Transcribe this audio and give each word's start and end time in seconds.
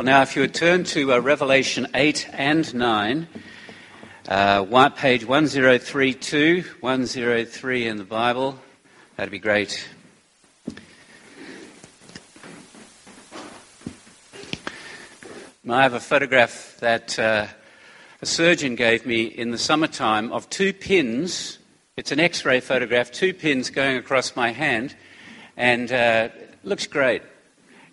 Well, 0.00 0.06
now, 0.06 0.22
if 0.22 0.34
you 0.34 0.40
would 0.40 0.54
turn 0.54 0.84
to 0.84 1.12
uh, 1.12 1.18
Revelation 1.18 1.86
8 1.92 2.30
and 2.32 2.74
9, 2.74 3.28
uh, 4.28 4.88
page 4.96 5.26
1032, 5.26 6.64
103 6.80 7.86
in 7.86 7.98
the 7.98 8.04
Bible, 8.04 8.58
that'd 9.16 9.30
be 9.30 9.38
great. 9.38 9.86
I 15.68 15.82
have 15.82 15.92
a 15.92 16.00
photograph 16.00 16.78
that 16.80 17.18
uh, 17.18 17.48
a 18.22 18.26
surgeon 18.26 18.76
gave 18.76 19.04
me 19.04 19.24
in 19.24 19.50
the 19.50 19.58
summertime 19.58 20.32
of 20.32 20.48
two 20.48 20.72
pins. 20.72 21.58
It's 21.98 22.10
an 22.10 22.20
x 22.20 22.46
ray 22.46 22.60
photograph, 22.60 23.10
two 23.10 23.34
pins 23.34 23.68
going 23.68 23.98
across 23.98 24.34
my 24.34 24.52
hand, 24.52 24.96
and 25.58 25.92
uh, 25.92 26.30
looks 26.64 26.86
great. 26.86 27.20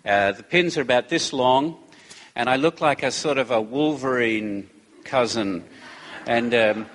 Uh, 0.06 0.32
the 0.32 0.42
pins 0.42 0.78
are 0.78 0.80
about 0.80 1.10
this 1.10 1.34
long, 1.34 1.76
and 2.38 2.48
I 2.48 2.54
look 2.54 2.80
like 2.80 3.02
a 3.02 3.10
sort 3.10 3.36
of 3.36 3.50
a 3.50 3.60
Wolverine 3.60 4.70
cousin. 5.02 5.64
And 6.24 6.54
um, 6.54 6.86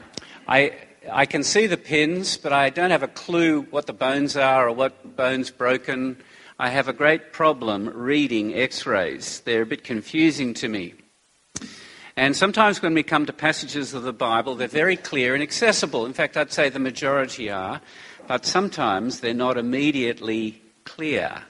I, 0.47 0.71
I 1.11 1.25
can 1.25 1.43
see 1.43 1.67
the 1.67 1.75
pins, 1.75 2.37
but 2.37 2.53
I 2.53 2.69
don't 2.69 2.91
have 2.91 3.03
a 3.03 3.09
clue 3.09 3.63
what 3.63 3.85
the 3.85 3.93
bones 3.93 4.37
are 4.37 4.69
or 4.69 4.71
what 4.71 5.17
bone's 5.17 5.51
broken. 5.51 6.15
I 6.57 6.69
have 6.69 6.87
a 6.87 6.93
great 6.93 7.33
problem 7.33 7.89
reading 7.89 8.55
x 8.55 8.85
rays, 8.85 9.41
they're 9.41 9.63
a 9.63 9.65
bit 9.65 9.83
confusing 9.83 10.53
to 10.55 10.69
me. 10.69 10.93
And 12.15 12.37
sometimes 12.37 12.81
when 12.81 12.93
we 12.93 13.03
come 13.03 13.25
to 13.25 13.33
passages 13.33 13.93
of 13.93 14.03
the 14.03 14.13
Bible, 14.13 14.55
they're 14.55 14.69
very 14.69 14.95
clear 14.95 15.33
and 15.33 15.43
accessible. 15.43 16.05
In 16.05 16.13
fact, 16.13 16.37
I'd 16.37 16.53
say 16.53 16.69
the 16.69 16.79
majority 16.79 17.49
are, 17.49 17.81
but 18.27 18.45
sometimes 18.45 19.19
they're 19.19 19.33
not 19.33 19.57
immediately 19.57 20.61
clear. 20.85 21.41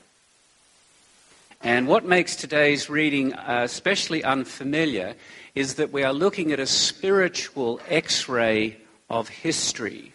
And 1.65 1.87
what 1.87 2.03
makes 2.03 2.35
today's 2.35 2.89
reading 2.89 3.33
uh, 3.33 3.61
especially 3.63 4.21
unfamiliar 4.21 5.15
is 5.55 5.75
that 5.75 5.93
we 5.93 6.03
are 6.03 6.11
looking 6.11 6.51
at 6.51 6.59
a 6.59 6.67
spiritual 6.67 7.79
x 7.87 8.27
ray 8.27 8.75
of 9.09 9.29
history. 9.29 10.11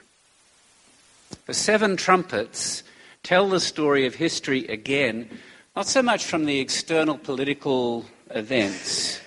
The 1.47 1.55
seven 1.55 1.97
trumpets 1.97 2.83
tell 3.23 3.49
the 3.49 3.61
story 3.61 4.05
of 4.05 4.15
history 4.15 4.67
again, 4.67 5.27
not 5.75 5.87
so 5.87 6.03
much 6.03 6.27
from 6.27 6.45
the 6.45 6.61
external 6.61 7.17
political 7.17 8.05
events, 8.29 9.19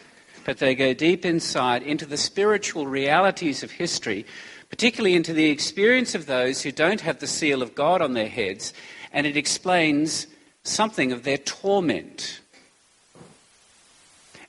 but 0.46 0.60
they 0.60 0.76
go 0.76 0.94
deep 0.94 1.26
inside 1.26 1.82
into 1.82 2.06
the 2.06 2.18
spiritual 2.18 2.86
realities 2.86 3.64
of 3.64 3.72
history, 3.72 4.28
particularly 4.70 5.16
into 5.16 5.34
the 5.34 5.50
experience 5.50 6.14
of 6.14 6.28
those 6.28 6.62
who 6.62 6.72
don't 6.72 7.02
have 7.02 7.18
the 7.18 7.26
seal 7.26 7.64
of 7.64 7.74
God 7.74 8.00
on 8.00 8.14
their 8.14 8.30
heads, 8.30 8.76
and 9.12 9.26
it 9.26 9.38
explains 9.38 10.28
something 10.64 11.12
of 11.12 11.24
their 11.24 11.38
torment. 11.38 12.42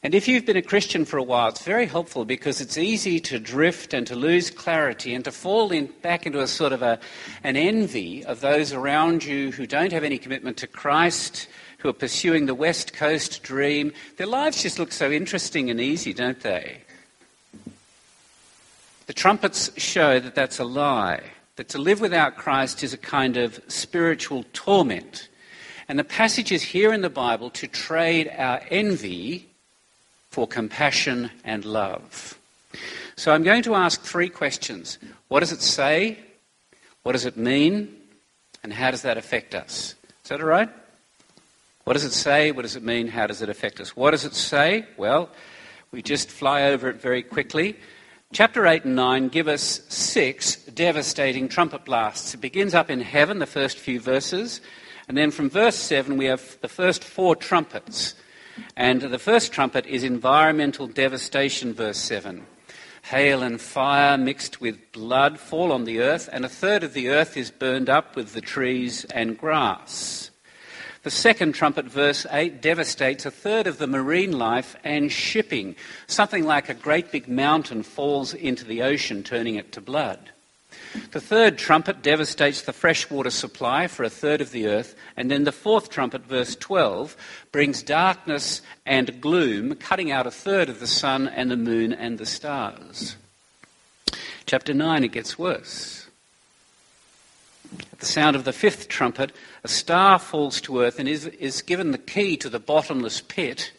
And 0.05 0.17
if 0.17 0.27
you've 0.27 0.45
been 0.45 0.57
a 0.57 0.63
Christian 0.63 1.05
for 1.05 1.17
a 1.17 1.23
while, 1.23 1.49
it's 1.49 1.63
very 1.63 1.87
helpful 1.87 2.25
because 2.25 2.61
it's 2.61 2.77
easy 2.77 3.21
to 3.21 3.39
drift 3.39 3.95
and 3.95 4.05
to 4.09 4.17
lose 4.17 4.51
clarity 4.51 5.15
and 5.15 5.25
to 5.25 5.31
fall 5.31 5.71
in, 5.71 5.87
back 6.03 6.27
into 6.27 6.41
a 6.41 6.49
sort 6.49 6.73
of 6.73 6.83
a, 6.83 6.99
an 7.45 7.57
envy 7.57 8.25
of 8.25 8.41
those 8.41 8.73
around 8.73 9.23
you 9.23 9.53
who 9.53 9.65
don't 9.65 9.93
have 9.93 10.03
any 10.03 10.19
commitment 10.19 10.57
to 10.57 10.67
Christ, 10.67 11.47
who 11.79 11.89
are 11.89 11.93
pursuing 11.93 12.47
the 12.47 12.55
West 12.55 12.93
Coast 12.93 13.45
dream. 13.45 13.93
Their 14.17 14.27
lives 14.27 14.63
just 14.63 14.81
look 14.81 14.91
so 14.91 15.09
interesting 15.09 15.71
and 15.71 15.81
easy, 15.81 16.13
don't 16.13 16.41
they? 16.41 16.79
The 19.07 19.13
trumpets 19.13 19.71
show 19.81 20.19
that 20.19 20.35
that's 20.35 20.59
a 20.59 20.65
lie, 20.65 21.23
that 21.57 21.69
to 21.71 21.79
live 21.79 22.01
without 22.01 22.37
Christ 22.37 22.83
is 22.83 22.93
a 22.93 22.99
kind 22.99 23.37
of 23.37 23.61
spiritual 23.69 24.45
torment. 24.53 25.29
And 25.93 25.99
the 25.99 26.05
passage 26.05 26.53
is 26.53 26.63
here 26.63 26.91
in 26.91 27.03
the 27.03 27.11
Bible 27.11 27.51
to 27.51 27.67
trade 27.67 28.33
our 28.39 28.63
envy 28.71 29.51
for 30.31 30.47
compassion 30.47 31.31
and 31.45 31.67
love. 31.67 32.39
So 33.15 33.31
I'm 33.31 33.43
going 33.43 33.63
to 33.65 33.75
ask 33.75 34.01
three 34.01 34.31
questions. 34.31 34.97
What 35.29 35.41
does 35.41 35.53
it 35.53 35.61
say? 35.61 36.19
What 37.03 37.13
does 37.13 37.27
it 37.27 37.37
mean? 37.37 37.95
And 38.63 38.73
how 38.73 38.91
does 38.91 39.03
that 39.03 39.19
affect 39.19 39.55
us? 39.55 39.95
Is 40.25 40.31
that 40.31 40.41
all 40.41 40.47
right? 40.47 40.71
What 41.85 41.93
does 41.93 42.05
it 42.05 42.15
say? 42.15 42.53
What 42.53 42.63
does 42.63 42.75
it 42.75 42.83
mean? 42.83 43.07
How 43.07 43.27
does 43.27 43.43
it 43.43 43.51
affect 43.51 43.79
us? 43.79 43.95
What 43.95 44.13
does 44.13 44.25
it 44.25 44.33
say? 44.33 44.87
Well, 44.97 45.29
we 45.91 46.01
just 46.01 46.31
fly 46.31 46.63
over 46.71 46.89
it 46.89 47.03
very 47.03 47.23
quickly. 47.23 47.77
Chapter 48.33 48.67
8 48.67 48.87
and 48.87 48.97
9 48.97 49.29
give 49.29 49.47
us 49.47 49.83
six 49.91 50.57
devastating 50.57 51.51
trumpet 51.51 51.85
blasts. 51.85 52.33
It 52.33 52.41
begins 52.41 52.73
up 52.73 52.89
in 52.89 53.03
heaven, 53.03 53.41
the 53.41 53.47
first 53.47 53.77
few 53.77 54.01
verses. 54.01 54.63
And 55.09 55.17
then 55.17 55.31
from 55.31 55.51
verse 55.51 55.77
7, 55.77 56.17
we 56.17 56.27
have 56.27 56.59
the 56.61 56.69
first 56.69 57.03
four 57.03 57.37
trumpets. 57.37 58.15
And 58.77 59.03
the 59.03 59.19
first 59.19 59.53
trumpet 59.53 59.87
is 59.87 60.05
environmental 60.05 60.87
devastation, 60.87 61.73
verse 61.75 61.99
7. 61.99 62.47
Hail 63.05 63.43
and 63.43 63.61
fire 63.61 64.17
mixed 64.17 64.61
with 64.61 64.93
blood 64.93 65.39
fall 65.39 65.73
on 65.73 65.85
the 65.85 66.01
earth, 66.01 66.29
and 66.33 66.45
a 66.45 66.49
third 66.49 66.85
of 66.85 66.93
the 66.93 67.09
earth 67.09 67.37
is 67.37 67.51
burned 67.51 67.91
up 67.91 68.15
with 68.15 68.33
the 68.33 68.41
trees 68.41 69.05
and 69.07 69.37
grass. 69.37 70.31
The 71.03 71.11
second 71.11 71.55
trumpet, 71.55 71.87
verse 71.87 72.27
8, 72.31 72.63
devastates 72.63 73.27
a 73.27 73.31
third 73.33 73.67
of 73.67 73.79
the 73.79 73.89
marine 73.89 74.39
life 74.39 74.77
and 74.85 75.11
shipping. 75.11 75.75
Something 76.07 76.45
like 76.45 76.69
a 76.69 76.75
great 76.75 77.11
big 77.11 77.27
mountain 77.27 77.83
falls 77.83 78.35
into 78.35 78.65
the 78.65 78.83
ocean, 78.83 79.25
turning 79.25 79.57
it 79.57 79.73
to 79.73 79.81
blood. 79.81 80.31
The 81.13 81.21
third 81.21 81.59
trumpet 81.59 82.03
devastates 82.03 82.63
the 82.63 82.73
freshwater 82.73 83.31
supply 83.31 83.87
for 83.87 84.05
a 84.05 84.11
third 84.11 84.41
of 84.41 84.51
the 84.51 84.67
earth. 84.67 84.95
And 85.17 85.31
then 85.31 85.45
the 85.45 85.53
fourth 85.53 85.91
trumpet, 85.91 86.25
verse 86.25 86.57
12, 86.57 87.17
brings 87.51 87.83
darkness 87.83 88.63
and 88.87 89.21
gloom, 89.21 89.75
cutting 89.77 90.11
out 90.11 90.27
a 90.27 90.31
third 90.31 90.69
of 90.69 90.81
the 90.81 90.87
sun 90.87 91.29
and 91.29 91.51
the 91.51 91.57
moon 91.57 91.93
and 91.93 92.19
the 92.19 92.27
stars. 92.27 93.17
Chapter 94.47 94.75
9, 94.75 95.05
it 95.05 95.13
gets 95.13 95.39
worse. 95.39 96.07
At 97.93 98.01
the 98.01 98.07
sound 98.07 98.37
of 98.37 98.45
the 98.45 98.53
fifth 98.53 98.89
trumpet, 98.89 99.33
a 99.65 99.69
star 99.69 100.19
falls 100.19 100.61
to 100.63 100.81
earth 100.81 100.99
and 100.99 101.09
is, 101.09 101.27
is 101.27 101.63
given 101.63 101.91
the 101.91 101.99
key 101.99 102.37
to 102.39 102.51
the 102.51 102.59
bottomless 102.59 103.21
pit. 103.21 103.73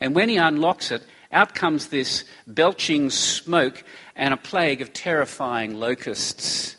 And 0.00 0.14
when 0.14 0.28
he 0.28 0.36
unlocks 0.36 0.90
it, 0.90 1.02
out 1.30 1.54
comes 1.54 1.88
this 1.88 2.24
belching 2.46 3.10
smoke 3.10 3.84
and 4.18 4.34
a 4.34 4.36
plague 4.36 4.82
of 4.82 4.92
terrifying 4.92 5.78
locusts, 5.78 6.76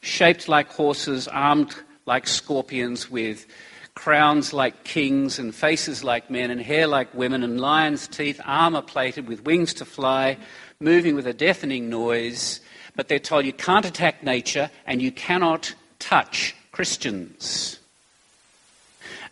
shaped 0.00 0.48
like 0.48 0.68
horses, 0.68 1.26
armed 1.28 1.74
like 2.06 2.26
scorpions, 2.26 3.10
with 3.10 3.46
crowns 3.94 4.52
like 4.52 4.84
kings, 4.84 5.38
and 5.38 5.54
faces 5.54 6.04
like 6.04 6.30
men, 6.30 6.50
and 6.50 6.60
hair 6.60 6.86
like 6.86 7.12
women, 7.14 7.42
and 7.42 7.60
lions' 7.60 8.06
teeth, 8.06 8.40
armor 8.44 8.80
plated 8.80 9.26
with 9.28 9.44
wings 9.44 9.74
to 9.74 9.84
fly, 9.84 10.38
moving 10.78 11.16
with 11.16 11.26
a 11.26 11.34
deafening 11.34 11.90
noise. 11.90 12.60
But 12.94 13.08
they're 13.08 13.18
told 13.18 13.44
you 13.44 13.52
can't 13.52 13.86
attack 13.86 14.22
nature 14.22 14.70
and 14.86 15.02
you 15.02 15.10
cannot 15.10 15.74
touch 15.98 16.54
Christians. 16.72 17.78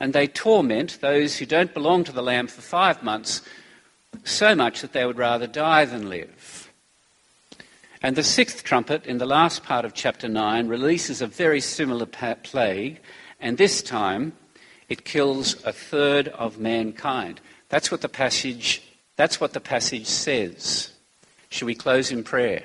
And 0.00 0.12
they 0.14 0.26
torment 0.26 0.98
those 1.00 1.36
who 1.36 1.46
don't 1.46 1.74
belong 1.74 2.04
to 2.04 2.12
the 2.12 2.22
Lamb 2.22 2.46
for 2.46 2.62
five 2.62 3.02
months 3.02 3.42
so 4.24 4.54
much 4.54 4.80
that 4.80 4.92
they 4.92 5.04
would 5.04 5.18
rather 5.18 5.46
die 5.46 5.84
than 5.84 6.08
live. 6.08 6.39
And 8.02 8.16
the 8.16 8.22
sixth 8.22 8.64
trumpet, 8.64 9.04
in 9.04 9.18
the 9.18 9.26
last 9.26 9.62
part 9.62 9.84
of 9.84 9.92
chapter 9.92 10.26
9, 10.26 10.68
releases 10.68 11.20
a 11.20 11.26
very 11.26 11.60
similar 11.60 12.06
plague, 12.06 12.98
and 13.38 13.58
this 13.58 13.82
time 13.82 14.32
it 14.88 15.04
kills 15.04 15.62
a 15.64 15.72
third 15.72 16.28
of 16.28 16.58
mankind. 16.58 17.42
That's 17.68 17.90
what 17.90 18.00
the 18.00 18.08
passage, 18.08 18.82
that's 19.16 19.38
what 19.38 19.52
the 19.52 19.60
passage 19.60 20.06
says. 20.06 20.92
Should 21.50 21.66
we 21.66 21.74
close 21.74 22.10
in 22.10 22.24
prayer? 22.24 22.64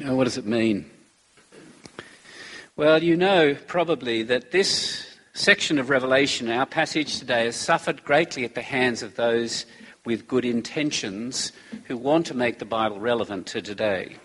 what 0.00 0.24
does 0.24 0.38
it 0.38 0.46
mean? 0.46 0.90
Well, 2.74 3.02
you 3.02 3.16
know 3.16 3.54
probably 3.66 4.22
that 4.24 4.50
this 4.50 5.06
section 5.34 5.78
of 5.78 5.90
Revelation, 5.90 6.50
our 6.50 6.66
passage 6.66 7.18
today, 7.18 7.44
has 7.44 7.56
suffered 7.56 8.02
greatly 8.02 8.44
at 8.44 8.54
the 8.54 8.62
hands 8.62 9.02
of 9.02 9.14
those 9.16 9.66
with 10.06 10.26
good 10.26 10.44
intentions 10.44 11.52
who 11.84 11.96
want 11.96 12.24
to 12.26 12.34
make 12.34 12.58
the 12.58 12.64
Bible 12.64 12.98
relevant 12.98 13.46
to 13.48 13.60
today. 13.60 14.16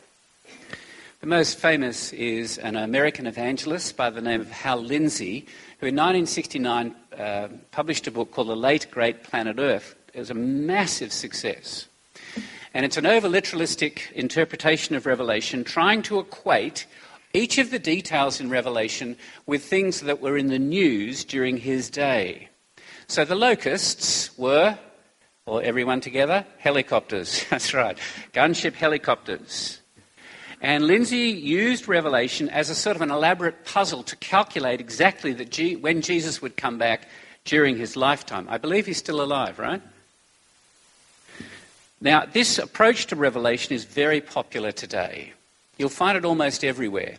The 1.20 1.28
most 1.28 1.60
famous 1.60 2.14
is 2.14 2.58
an 2.58 2.76
American 2.76 3.28
evangelist 3.28 3.98
by 3.98 4.10
the 4.10 4.22
name 4.22 4.42
of 4.42 4.50
Hal 4.50 4.82
Lindsey, 4.82 5.46
who 5.80 5.88
in 5.88 5.96
1969 5.96 6.96
uh, 7.18 7.48
published 7.72 8.08
a 8.08 8.12
book 8.12 8.32
called 8.32 8.48
The 8.48 8.56
Late 8.56 8.90
Great 8.90 9.24
Planet 9.24 9.58
Earth. 9.60 9.96
It 10.14 10.20
was 10.20 10.30
a 10.30 10.36
massive 10.36 11.12
success. 11.12 11.88
And 12.74 12.86
it's 12.86 12.98
an 12.98 13.06
over 13.06 13.28
literalistic 13.28 14.12
interpretation 14.14 14.96
of 14.96 15.06
Revelation, 15.06 15.64
trying 15.64 16.02
to 16.04 16.20
equate 16.20 16.86
each 17.34 17.58
of 17.58 17.72
the 17.72 17.80
details 17.80 18.40
in 18.40 18.50
Revelation 18.50 19.18
with 19.46 19.64
things 19.64 20.02
that 20.02 20.22
were 20.22 20.38
in 20.38 20.48
the 20.48 20.60
news 20.60 21.24
during 21.24 21.58
his 21.58 21.90
day. 21.90 22.50
So 23.08 23.26
the 23.26 23.36
locusts 23.36 24.38
were, 24.38 24.78
or 25.52 25.62
everyone 25.62 26.00
together, 26.00 26.46
helicopters. 26.60 27.44
That's 27.50 27.74
right, 27.74 27.98
gunship 28.34 28.74
helicopters. 28.74 29.82
And 30.62 30.88
Lindsey 30.88 31.30
used 31.30 31.90
Revelation 31.90 32.48
as 32.48 32.70
a 32.70 32.76
sort 32.76 32.96
of 32.96 33.02
an 33.02 33.12
elaborate 33.12 33.66
puzzle 33.66 34.04
to 34.04 34.16
calculate 34.16 34.80
exactly 34.80 35.34
G- 35.44 35.76
when 35.76 36.02
Jesus 36.02 36.42
would 36.42 36.56
come 36.56 36.78
back, 36.78 37.08
during 37.44 37.76
his 37.78 37.98
lifetime. 37.98 38.48
I 38.50 38.60
believe 38.60 38.86
he's 38.86 39.00
still 39.00 39.22
alive, 39.22 39.60
right? 39.60 39.82
Now, 42.00 42.26
this 42.26 42.58
approach 42.58 43.08
to 43.08 43.16
revelation 43.16 43.76
is 43.76 43.84
very 43.84 44.22
popular 44.22 44.72
today. 44.72 45.34
You'll 45.78 45.90
find 45.90 46.18
it 46.18 46.24
almost 46.24 46.64
everywhere. 46.64 47.18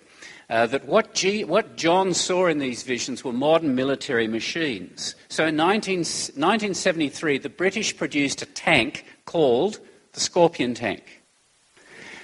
Uh, 0.52 0.66
that 0.66 0.84
what, 0.84 1.14
G, 1.14 1.44
what, 1.44 1.76
John 1.76 2.12
saw 2.12 2.46
in 2.46 2.58
these 2.58 2.82
visions 2.82 3.24
were 3.24 3.32
modern 3.32 3.74
military 3.74 4.28
machines. 4.28 5.14
So 5.30 5.46
in 5.46 5.56
19, 5.56 6.00
1973, 6.00 7.38
the 7.38 7.48
British 7.48 7.96
produced 7.96 8.42
a 8.42 8.46
tank 8.46 9.06
called 9.24 9.78
the 10.12 10.20
Scorpion 10.20 10.74
tank. 10.74 11.22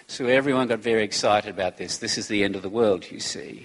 So 0.08 0.26
everyone 0.26 0.68
got 0.68 0.80
very 0.80 1.04
excited 1.04 1.48
about 1.48 1.78
this. 1.78 1.96
This 1.96 2.18
is 2.18 2.28
the 2.28 2.44
end 2.44 2.54
of 2.54 2.60
the 2.60 2.68
world, 2.68 3.10
you 3.10 3.18
see. 3.18 3.64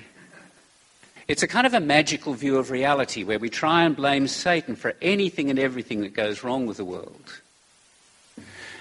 It's 1.27 1.43
a 1.43 1.47
kind 1.47 1.67
of 1.67 1.73
a 1.73 1.81
magical 1.81 2.33
view 2.33 2.57
of 2.57 2.71
reality 2.71 3.25
where 3.25 3.39
we 3.39 3.49
try 3.49 3.83
and 3.83 3.97
blame 3.97 4.29
Satan 4.29 4.77
for 4.77 4.93
anything 5.01 5.49
and 5.49 5.59
everything 5.59 5.99
that 6.03 6.13
goes 6.13 6.41
wrong 6.41 6.67
with 6.67 6.77
the 6.77 6.85
world. 6.85 7.41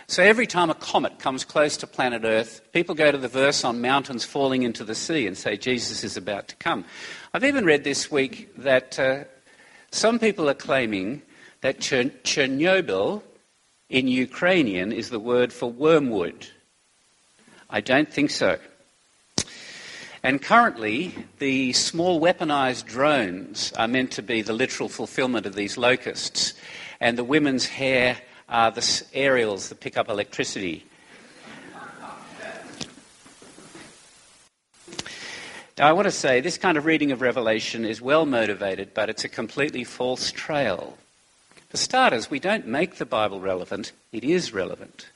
So 0.06 0.22
every 0.22 0.46
time 0.46 0.68
a 0.68 0.74
comet 0.74 1.18
comes 1.18 1.44
close 1.44 1.76
to 1.78 1.86
planet 1.86 2.22
Earth, 2.24 2.60
people 2.72 2.94
go 2.94 3.12
to 3.12 3.18
the 3.18 3.28
verse 3.28 3.64
on 3.64 3.80
mountains 3.80 4.24
falling 4.24 4.62
into 4.62 4.84
the 4.84 4.94
sea 4.94 5.26
and 5.26 5.38
say 5.38 5.56
Jesus 5.56 6.04
is 6.04 6.16
about 6.16 6.48
to 6.48 6.56
come. 6.56 6.84
I've 7.32 7.44
even 7.44 7.64
read 7.64 7.84
this 7.84 8.10
week 8.10 8.54
that 8.58 8.98
uh, 8.98 9.24
some 9.90 10.18
people 10.18 10.50
are 10.50 10.54
claiming 10.54 11.22
that 11.60 11.78
Chernobyl 11.78 13.22
in 13.88 14.08
Ukrainian 14.08 14.92
is 14.92 15.10
the 15.10 15.20
word 15.20 15.52
for 15.52 15.70
wormwood. 15.70 16.48
I 17.70 17.80
don't 17.80 18.12
think 18.12 18.30
so. 18.30 18.58
And 20.24 20.40
currently, 20.40 21.14
the 21.38 21.72
small 21.72 22.20
weaponized 22.20 22.86
drones 22.86 23.72
are 23.72 23.88
meant 23.88 24.12
to 24.12 24.22
be 24.22 24.42
the 24.42 24.52
literal 24.52 24.88
fulfillment 24.88 25.46
of 25.46 25.54
these 25.54 25.76
locusts. 25.76 26.54
And 27.00 27.18
the 27.18 27.24
women's 27.24 27.66
hair 27.66 28.18
are 28.52 28.70
the 28.70 29.02
aerials 29.14 29.70
that 29.70 29.80
pick 29.80 29.96
up 29.96 30.10
electricity. 30.10 30.84
Now, 35.78 35.88
I 35.88 35.92
want 35.92 36.04
to 36.04 36.12
say 36.12 36.42
this 36.42 36.58
kind 36.58 36.76
of 36.76 36.84
reading 36.84 37.12
of 37.12 37.22
Revelation 37.22 37.86
is 37.86 38.02
well 38.02 38.26
motivated, 38.26 38.92
but 38.92 39.08
it's 39.08 39.24
a 39.24 39.28
completely 39.28 39.84
false 39.84 40.30
trail. 40.30 40.98
For 41.70 41.78
starters, 41.78 42.30
we 42.30 42.38
don't 42.38 42.66
make 42.66 42.96
the 42.96 43.06
Bible 43.06 43.40
relevant, 43.40 43.92
it 44.12 44.22
is 44.22 44.52
relevant. 44.52 45.08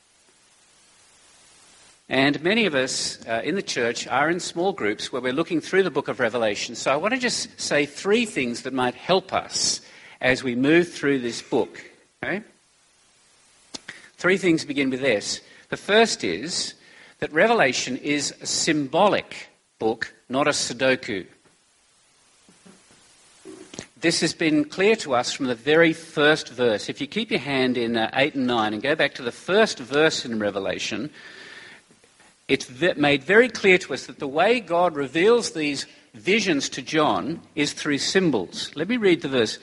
And 2.08 2.42
many 2.42 2.64
of 2.64 2.74
us 2.74 3.18
uh, 3.26 3.42
in 3.44 3.54
the 3.54 3.62
church 3.62 4.06
are 4.06 4.30
in 4.30 4.40
small 4.40 4.72
groups 4.72 5.12
where 5.12 5.20
we're 5.20 5.34
looking 5.34 5.60
through 5.60 5.82
the 5.82 5.90
book 5.90 6.08
of 6.08 6.20
Revelation. 6.20 6.74
So 6.74 6.90
I 6.90 6.96
want 6.96 7.12
to 7.12 7.20
just 7.20 7.60
say 7.60 7.84
three 7.84 8.24
things 8.24 8.62
that 8.62 8.72
might 8.72 8.94
help 8.94 9.34
us 9.34 9.82
as 10.22 10.42
we 10.42 10.54
move 10.54 10.90
through 10.90 11.18
this 11.18 11.42
book. 11.42 11.84
Okay? 12.22 12.42
Three 14.16 14.38
things 14.38 14.64
begin 14.64 14.90
with 14.90 15.00
this. 15.00 15.40
The 15.68 15.76
first 15.76 16.24
is 16.24 16.74
that 17.18 17.32
Revelation 17.32 17.96
is 17.96 18.34
a 18.40 18.46
symbolic 18.46 19.48
book, 19.78 20.14
not 20.28 20.46
a 20.46 20.50
Sudoku. 20.50 21.26
This 24.00 24.20
has 24.20 24.34
been 24.34 24.64
clear 24.64 24.94
to 24.96 25.14
us 25.14 25.32
from 25.32 25.46
the 25.46 25.54
very 25.54 25.92
first 25.92 26.50
verse. 26.50 26.88
If 26.88 27.00
you 27.00 27.06
keep 27.06 27.30
your 27.30 27.40
hand 27.40 27.76
in 27.76 27.96
uh, 27.96 28.10
8 28.14 28.34
and 28.34 28.46
9 28.46 28.74
and 28.74 28.82
go 28.82 28.94
back 28.94 29.14
to 29.14 29.22
the 29.22 29.32
first 29.32 29.78
verse 29.78 30.24
in 30.24 30.38
Revelation, 30.38 31.10
it's 32.48 32.70
made 32.96 33.24
very 33.24 33.48
clear 33.48 33.78
to 33.78 33.94
us 33.94 34.06
that 34.06 34.18
the 34.18 34.28
way 34.28 34.60
God 34.60 34.94
reveals 34.94 35.52
these 35.52 35.86
visions 36.14 36.68
to 36.70 36.82
John 36.82 37.40
is 37.54 37.72
through 37.72 37.98
symbols. 37.98 38.70
Let 38.74 38.88
me 38.88 38.96
read 38.96 39.22
the 39.22 39.28
verse. 39.28 39.58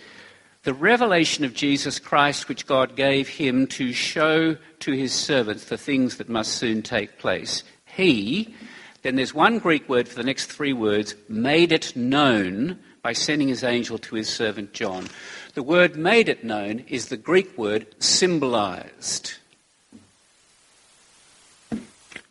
The 0.64 0.74
revelation 0.74 1.44
of 1.44 1.54
Jesus 1.54 2.00
Christ, 2.00 2.48
which 2.48 2.66
God 2.66 2.96
gave 2.96 3.28
him 3.28 3.68
to 3.68 3.92
show 3.92 4.56
to 4.80 4.92
his 4.94 5.12
servants 5.14 5.66
the 5.66 5.78
things 5.78 6.16
that 6.18 6.30
must 6.30 6.54
soon 6.54 6.82
take 6.82 7.20
place. 7.20 7.64
He, 7.86 8.56
then 9.02 9.18
there's 9.18 9.34
one 9.34 9.60
Greek 9.60 9.90
word 9.90 10.08
for 10.08 10.16
the 10.16 10.24
next 10.24 10.46
three 10.46 10.72
words, 10.72 11.16
made 11.28 11.74
it 11.74 11.98
known 11.98 12.80
by 13.02 13.12
sending 13.12 13.50
his 13.50 13.66
angel 13.66 13.98
to 13.98 14.16
his 14.16 14.30
servant 14.30 14.72
John. 14.72 15.10
The 15.54 15.64
word 15.64 15.98
made 15.98 16.30
it 16.30 16.46
known 16.46 16.80
is 16.88 17.10
the 17.10 17.18
Greek 17.18 17.58
word 17.58 17.86
symbolized. 18.02 19.34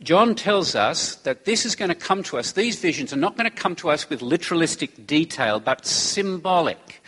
John 0.02 0.34
tells 0.34 0.74
us 0.74 1.16
that 1.16 1.44
this 1.44 1.66
is 1.66 1.76
going 1.76 1.90
to 1.90 1.94
come 1.94 2.22
to 2.24 2.38
us, 2.38 2.52
these 2.52 2.78
visions 2.80 3.12
are 3.12 3.16
not 3.16 3.36
going 3.36 3.48
to 3.48 3.54
come 3.54 3.76
to 3.76 3.90
us 3.90 4.08
with 4.08 4.20
literalistic 4.20 5.06
detail, 5.06 5.60
but 5.60 5.84
symbolic. 5.84 7.01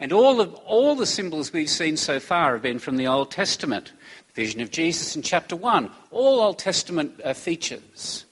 And 0.00 0.14
all, 0.14 0.40
of, 0.40 0.54
all 0.66 0.96
the 0.96 1.06
symbols 1.06 1.52
we've 1.52 1.68
seen 1.68 1.98
so 1.98 2.18
far 2.18 2.54
have 2.54 2.62
been 2.62 2.78
from 2.78 2.96
the 2.96 3.06
Old 3.06 3.30
Testament. 3.30 3.92
The 4.28 4.42
vision 4.42 4.62
of 4.62 4.70
Jesus 4.70 5.14
in 5.14 5.20
chapter 5.20 5.54
1, 5.54 5.90
all 6.10 6.40
Old 6.40 6.58
Testament 6.58 7.20
uh, 7.22 7.34
features. 7.34 8.24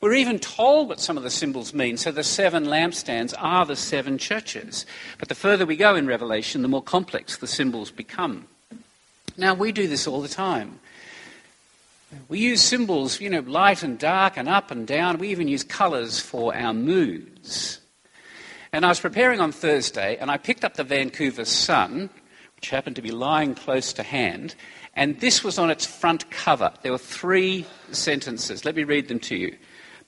We're 0.00 0.14
even 0.14 0.38
told 0.38 0.88
what 0.88 1.00
some 1.00 1.16
of 1.16 1.24
the 1.24 1.30
symbols 1.30 1.74
mean. 1.74 1.96
So 1.96 2.12
the 2.12 2.22
seven 2.22 2.66
lampstands 2.66 3.34
are 3.36 3.66
the 3.66 3.74
seven 3.74 4.16
churches. 4.16 4.86
But 5.18 5.28
the 5.28 5.34
further 5.34 5.66
we 5.66 5.76
go 5.76 5.96
in 5.96 6.06
Revelation, 6.06 6.62
the 6.62 6.68
more 6.68 6.82
complex 6.82 7.36
the 7.36 7.48
symbols 7.48 7.90
become. 7.90 8.46
Now, 9.36 9.54
we 9.54 9.72
do 9.72 9.88
this 9.88 10.06
all 10.06 10.22
the 10.22 10.28
time. 10.28 10.78
We 12.28 12.38
use 12.38 12.62
symbols, 12.62 13.20
you 13.20 13.28
know, 13.28 13.40
light 13.40 13.82
and 13.82 13.98
dark 13.98 14.36
and 14.36 14.48
up 14.48 14.70
and 14.70 14.86
down. 14.86 15.18
We 15.18 15.28
even 15.28 15.48
use 15.48 15.64
colours 15.64 16.20
for 16.20 16.54
our 16.54 16.72
moods. 16.72 17.80
And 18.72 18.84
I 18.84 18.88
was 18.88 19.00
preparing 19.00 19.40
on 19.40 19.52
Thursday 19.52 20.16
and 20.16 20.30
I 20.30 20.36
picked 20.36 20.64
up 20.64 20.74
the 20.74 20.84
Vancouver 20.84 21.44
Sun, 21.44 22.10
which 22.56 22.70
happened 22.70 22.96
to 22.96 23.02
be 23.02 23.10
lying 23.10 23.54
close 23.54 23.92
to 23.94 24.02
hand, 24.02 24.54
and 24.94 25.20
this 25.20 25.44
was 25.44 25.58
on 25.58 25.70
its 25.70 25.84
front 25.84 26.30
cover. 26.30 26.72
There 26.82 26.92
were 26.92 26.98
three 26.98 27.66
sentences. 27.92 28.64
Let 28.64 28.74
me 28.74 28.84
read 28.84 29.08
them 29.08 29.20
to 29.20 29.36
you. 29.36 29.56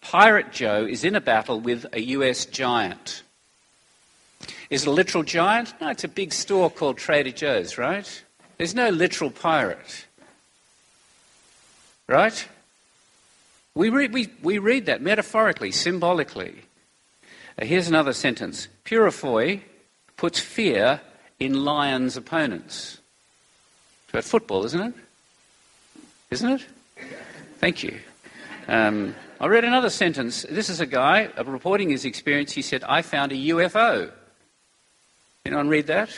Pirate 0.01 0.51
Joe 0.51 0.87
is 0.87 1.05
in 1.05 1.15
a 1.15 1.21
battle 1.21 1.61
with 1.61 1.85
a 1.93 2.01
US 2.01 2.47
giant. 2.47 3.23
Is 4.71 4.83
it 4.83 4.89
a 4.89 4.93
literal 4.93 5.25
giant? 5.25 5.75
No, 5.81 5.89
it's 5.89 6.05
a 6.05 6.09
big 6.09 6.33
store 6.33 6.71
called 6.71 6.97
Trader 6.97 7.33
Joe's, 7.33 7.77
right? 7.77 8.23
There's 8.57 8.75
no 8.75 8.89
literal 8.89 9.31
pirate. 9.31 10.07
Right? 12.07 12.49
We 13.75 13.91
we, 13.91 14.29
we 14.43 14.59
read 14.59 14.87
that 14.87 15.03
metaphorically, 15.03 15.71
symbolically. 15.71 16.55
Here's 17.61 17.89
another 17.89 18.13
sentence 18.13 18.69
Purifoy 18.85 19.63
puts 20.17 20.39
fear 20.39 21.01
in 21.41 21.65
Lions' 21.65 22.17
opponents. 22.17 22.99
It's 24.05 24.11
about 24.11 24.25
football, 24.25 24.65
isn't 24.65 24.81
it? 24.81 24.95
Isn't 26.31 26.53
it? 26.53 26.67
Thank 27.59 27.83
you. 27.83 27.99
Um, 28.69 29.15
I 29.41 29.47
read 29.47 29.65
another 29.65 29.91
sentence. 29.91 30.47
This 30.49 30.69
is 30.69 30.81
a 30.81 30.87
guy 30.87 31.31
uh, 31.37 31.45
reporting 31.45 31.91
his 31.91 32.05
experience. 32.05 32.53
He 32.53 32.63
said, 32.63 32.85
I 32.85 33.03
found 33.03 33.33
a 33.33 33.37
UFO. 33.37 34.11
Anyone 35.45 35.69
read 35.69 35.87
that? 35.89 36.11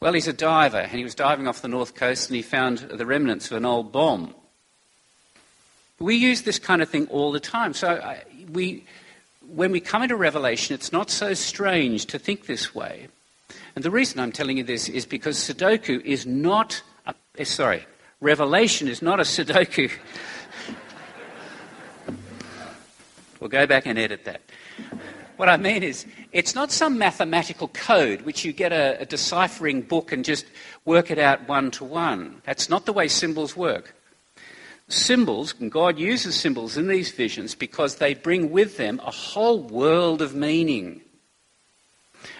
Well, 0.00 0.12
he's 0.12 0.28
a 0.28 0.32
diver, 0.32 0.78
and 0.78 0.92
he 0.92 1.04
was 1.04 1.14
diving 1.14 1.48
off 1.48 1.62
the 1.62 1.68
north 1.68 1.94
coast 1.94 2.28
and 2.28 2.36
he 2.36 2.42
found 2.42 2.78
the 2.78 3.06
remnants 3.06 3.50
of 3.50 3.56
an 3.56 3.64
old 3.64 3.92
bomb. 3.92 4.34
We 5.98 6.16
use 6.16 6.42
this 6.42 6.58
kind 6.58 6.82
of 6.82 6.88
thing 6.88 7.06
all 7.08 7.32
the 7.32 7.40
time. 7.40 7.72
So 7.72 7.88
I, 7.88 8.22
we, 8.52 8.84
when 9.48 9.70
we 9.70 9.80
come 9.80 10.02
into 10.02 10.16
Revelation, 10.16 10.74
it's 10.74 10.92
not 10.92 11.10
so 11.10 11.34
strange 11.34 12.06
to 12.06 12.18
think 12.18 12.46
this 12.46 12.74
way. 12.74 13.08
And 13.74 13.84
the 13.84 13.90
reason 13.90 14.20
I'm 14.20 14.32
telling 14.32 14.56
you 14.58 14.64
this 14.64 14.88
is 14.88 15.06
because 15.06 15.36
Sudoku 15.36 16.02
is 16.04 16.26
not, 16.26 16.82
a, 17.06 17.14
eh, 17.38 17.44
sorry, 17.44 17.86
Revelation 18.20 18.88
is 18.88 19.02
not 19.02 19.20
a 19.20 19.22
Sudoku. 19.22 19.90
we'll 23.40 23.50
go 23.50 23.66
back 23.66 23.86
and 23.86 23.98
edit 23.98 24.24
that. 24.24 24.40
What 25.36 25.50
I 25.50 25.58
mean 25.58 25.82
is, 25.82 26.06
it's 26.32 26.54
not 26.54 26.72
some 26.72 26.96
mathematical 26.96 27.68
code 27.68 28.22
which 28.22 28.44
you 28.44 28.54
get 28.54 28.72
a, 28.72 29.02
a 29.02 29.04
deciphering 29.04 29.82
book 29.82 30.10
and 30.10 30.24
just 30.24 30.46
work 30.86 31.10
it 31.10 31.18
out 31.18 31.46
one 31.46 31.70
to 31.72 31.84
one. 31.84 32.40
That's 32.46 32.70
not 32.70 32.86
the 32.86 32.94
way 32.94 33.08
symbols 33.08 33.54
work. 33.54 33.94
Symbols, 34.88 35.52
God 35.52 35.98
uses 35.98 36.36
symbols 36.36 36.76
in 36.76 36.86
these 36.86 37.10
visions 37.10 37.54
because 37.54 37.96
they 37.96 38.14
bring 38.14 38.50
with 38.50 38.76
them 38.76 39.00
a 39.04 39.10
whole 39.10 39.58
world 39.58 40.22
of 40.22 40.34
meaning. 40.34 41.00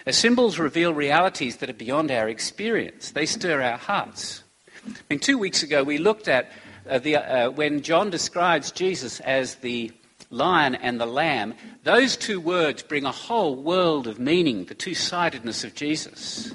As 0.05 0.17
symbols 0.17 0.57
reveal 0.57 0.93
realities 0.93 1.57
that 1.57 1.69
are 1.69 1.73
beyond 1.73 2.09
our 2.09 2.29
experience, 2.29 3.11
they 3.11 3.25
stir 3.25 3.61
our 3.61 3.77
hearts. 3.77 4.43
I 4.87 4.91
mean, 5.09 5.19
two 5.19 5.37
weeks 5.37 5.63
ago 5.63 5.83
we 5.83 5.97
looked 5.97 6.29
at 6.29 6.49
uh, 6.89 6.99
the, 6.99 7.17
uh, 7.17 7.49
when 7.49 7.81
John 7.81 8.09
describes 8.09 8.71
Jesus 8.71 9.19
as 9.19 9.55
the 9.55 9.91
lion 10.29 10.75
and 10.75 10.99
the 10.99 11.05
lamb, 11.05 11.53
those 11.83 12.15
two 12.15 12.39
words 12.39 12.81
bring 12.83 13.05
a 13.05 13.11
whole 13.11 13.55
world 13.55 14.07
of 14.07 14.19
meaning, 14.19 14.65
the 14.65 14.75
two 14.75 14.95
sidedness 14.95 15.65
of 15.65 15.75
Jesus. 15.75 16.53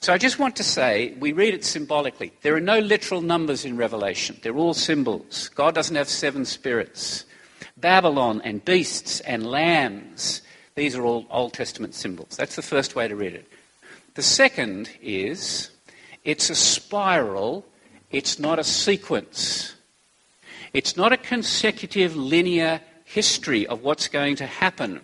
So 0.00 0.12
I 0.12 0.18
just 0.18 0.38
want 0.38 0.56
to 0.56 0.64
say, 0.64 1.14
we 1.20 1.32
read 1.32 1.54
it 1.54 1.64
symbolically. 1.64 2.32
There 2.42 2.54
are 2.54 2.60
no 2.60 2.78
literal 2.78 3.20
numbers 3.20 3.64
in 3.64 3.76
Revelation, 3.76 4.38
they're 4.42 4.56
all 4.56 4.74
symbols. 4.74 5.48
God 5.54 5.74
doesn't 5.74 5.96
have 5.96 6.08
seven 6.08 6.44
spirits. 6.44 7.24
Babylon 7.76 8.40
and 8.44 8.64
beasts 8.64 9.20
and 9.20 9.46
lambs, 9.46 10.42
these 10.74 10.96
are 10.96 11.04
all 11.04 11.26
Old 11.30 11.52
Testament 11.52 11.94
symbols. 11.94 12.36
That's 12.36 12.56
the 12.56 12.62
first 12.62 12.96
way 12.96 13.06
to 13.06 13.14
read 13.14 13.34
it. 13.34 13.48
The 14.14 14.22
second 14.22 14.90
is 15.00 15.70
it's 16.24 16.50
a 16.50 16.54
spiral, 16.54 17.64
it's 18.10 18.38
not 18.38 18.58
a 18.58 18.64
sequence. 18.64 19.74
It's 20.72 20.96
not 20.96 21.12
a 21.12 21.16
consecutive 21.16 22.16
linear 22.16 22.80
history 23.04 23.66
of 23.66 23.82
what's 23.82 24.08
going 24.08 24.36
to 24.36 24.46
happen. 24.46 25.00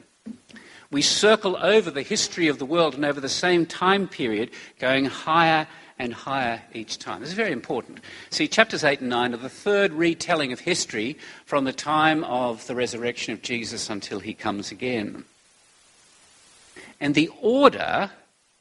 We 0.95 1.03
circle 1.03 1.57
over 1.61 1.91
the 1.91 2.03
history 2.03 2.47
of 2.47 2.61
the 2.61 2.65
world 2.65 2.95
and 2.95 3.05
over 3.05 3.21
the 3.21 3.29
same 3.29 3.67
time 3.67 4.07
period, 4.07 4.53
going 4.79 5.07
higher 5.07 5.67
and 5.99 6.15
higher 6.15 6.63
each 6.73 7.01
time. 7.01 7.19
This 7.19 7.31
is 7.31 7.35
very 7.35 7.51
important. 7.51 7.99
See, 8.31 8.47
chapters 8.47 8.85
8 8.85 9.01
and 9.01 9.11
9 9.11 9.35
are 9.35 9.39
the 9.39 9.49
third 9.49 9.93
retelling 9.93 10.53
of 10.53 10.61
history 10.61 11.19
from 11.47 11.65
the 11.65 11.73
time 11.73 12.23
of 12.23 12.65
the 12.69 12.77
resurrection 12.77 13.33
of 13.33 13.43
Jesus 13.43 13.91
until 13.91 14.21
he 14.21 14.35
comes 14.35 14.71
again. 14.71 15.25
And 17.01 17.17
the 17.17 17.29
order 17.41 18.13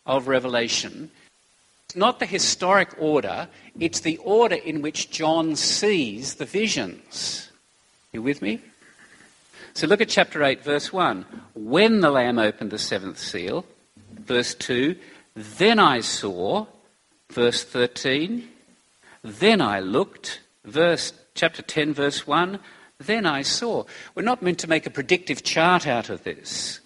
of 0.07 0.27
Revelation 0.27 1.11
is 1.91 1.95
not 1.95 2.17
the 2.17 2.25
historic 2.25 2.95
order, 2.97 3.47
it's 3.79 3.99
the 3.99 4.17
order 4.17 4.55
in 4.55 4.81
which 4.81 5.11
John 5.11 5.55
sees 5.55 6.33
the 6.33 6.45
visions. 6.45 7.51
You 8.11 8.23
with 8.23 8.41
me? 8.41 8.59
So 9.75 9.87
look 9.87 10.01
at 10.01 10.09
chapter 10.09 10.43
8, 10.43 10.63
verse 10.63 10.93
1. 10.93 11.25
When 11.55 12.01
the 12.01 12.11
Lamb 12.11 12.37
opened 12.37 12.69
the 12.69 12.77
seventh 12.77 13.17
seal, 13.17 13.65
verse 14.19 14.53
2, 14.53 14.95
then 15.35 15.79
I 15.79 16.01
saw 16.01 16.67
verse 17.31 17.63
13. 17.63 18.47
Then 19.23 19.61
I 19.61 19.79
looked, 19.79 20.41
verse 20.63 21.11
chapter 21.33 21.63
10, 21.63 21.93
verse 21.95 22.27
1. 22.27 22.59
Then 22.99 23.25
I 23.25 23.41
saw. 23.41 23.85
We're 24.13 24.21
not 24.21 24.43
meant 24.43 24.59
to 24.59 24.69
make 24.69 24.85
a 24.85 24.91
predictive 24.91 25.41
chart 25.41 25.87
out 25.87 26.09
of 26.09 26.23
this. 26.23 26.79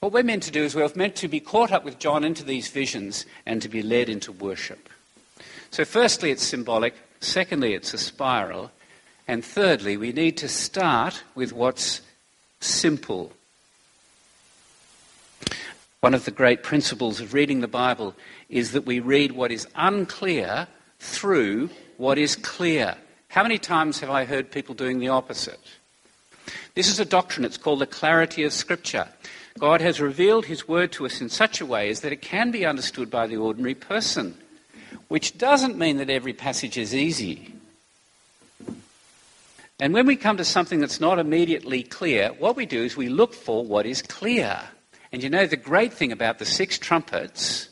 What 0.00 0.12
we're 0.12 0.22
meant 0.22 0.44
to 0.44 0.50
do 0.50 0.64
is 0.64 0.74
we're 0.74 0.88
meant 0.96 1.14
to 1.16 1.28
be 1.28 1.40
caught 1.40 1.72
up 1.72 1.84
with 1.84 1.98
John 1.98 2.24
into 2.24 2.42
these 2.42 2.68
visions 2.68 3.26
and 3.44 3.60
to 3.60 3.68
be 3.68 3.82
led 3.82 4.08
into 4.08 4.32
worship. 4.32 4.88
So, 5.70 5.84
firstly, 5.84 6.30
it's 6.30 6.42
symbolic. 6.42 6.94
Secondly, 7.20 7.74
it's 7.74 7.94
a 7.94 7.98
spiral. 7.98 8.70
And 9.32 9.42
thirdly, 9.42 9.96
we 9.96 10.12
need 10.12 10.36
to 10.36 10.46
start 10.46 11.22
with 11.34 11.54
what's 11.54 12.02
simple. 12.60 13.32
One 16.00 16.12
of 16.12 16.26
the 16.26 16.30
great 16.30 16.62
principles 16.62 17.18
of 17.18 17.32
reading 17.32 17.62
the 17.62 17.66
Bible 17.66 18.14
is 18.50 18.72
that 18.72 18.84
we 18.84 19.00
read 19.00 19.32
what 19.32 19.50
is 19.50 19.66
unclear 19.74 20.68
through 20.98 21.70
what 21.96 22.18
is 22.18 22.36
clear. 22.36 22.94
How 23.28 23.42
many 23.42 23.56
times 23.56 24.00
have 24.00 24.10
I 24.10 24.26
heard 24.26 24.50
people 24.50 24.74
doing 24.74 24.98
the 24.98 25.08
opposite? 25.08 25.60
This 26.74 26.88
is 26.88 27.00
a 27.00 27.06
doctrine, 27.06 27.46
it's 27.46 27.56
called 27.56 27.78
the 27.78 27.86
clarity 27.86 28.44
of 28.44 28.52
Scripture. 28.52 29.08
God 29.58 29.80
has 29.80 29.98
revealed 29.98 30.44
His 30.44 30.68
Word 30.68 30.92
to 30.92 31.06
us 31.06 31.22
in 31.22 31.30
such 31.30 31.58
a 31.58 31.64
way 31.64 31.88
as 31.88 32.00
that 32.00 32.12
it 32.12 32.20
can 32.20 32.50
be 32.50 32.66
understood 32.66 33.10
by 33.10 33.26
the 33.26 33.38
ordinary 33.38 33.76
person, 33.76 34.36
which 35.08 35.38
doesn't 35.38 35.78
mean 35.78 35.96
that 35.96 36.10
every 36.10 36.34
passage 36.34 36.76
is 36.76 36.94
easy. 36.94 37.51
And 39.80 39.92
when 39.92 40.06
we 40.06 40.16
come 40.16 40.36
to 40.36 40.44
something 40.44 40.80
that's 40.80 41.00
not 41.00 41.18
immediately 41.18 41.82
clear, 41.82 42.30
what 42.38 42.56
we 42.56 42.66
do 42.66 42.84
is 42.84 42.96
we 42.96 43.08
look 43.08 43.34
for 43.34 43.64
what 43.64 43.86
is 43.86 44.02
clear. 44.02 44.60
And 45.12 45.22
you 45.22 45.28
know, 45.28 45.46
the 45.46 45.56
great 45.56 45.92
thing 45.92 46.12
about 46.12 46.38
the 46.38 46.44
six 46.44 46.78
trumpets 46.78 47.68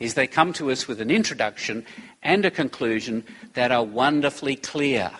is 0.00 0.14
they 0.14 0.26
come 0.26 0.52
to 0.54 0.70
us 0.70 0.86
with 0.86 1.00
an 1.00 1.10
introduction 1.10 1.84
and 2.22 2.44
a 2.44 2.50
conclusion 2.50 3.24
that 3.54 3.72
are 3.72 3.84
wonderfully 3.84 4.56
clear. 4.56 5.10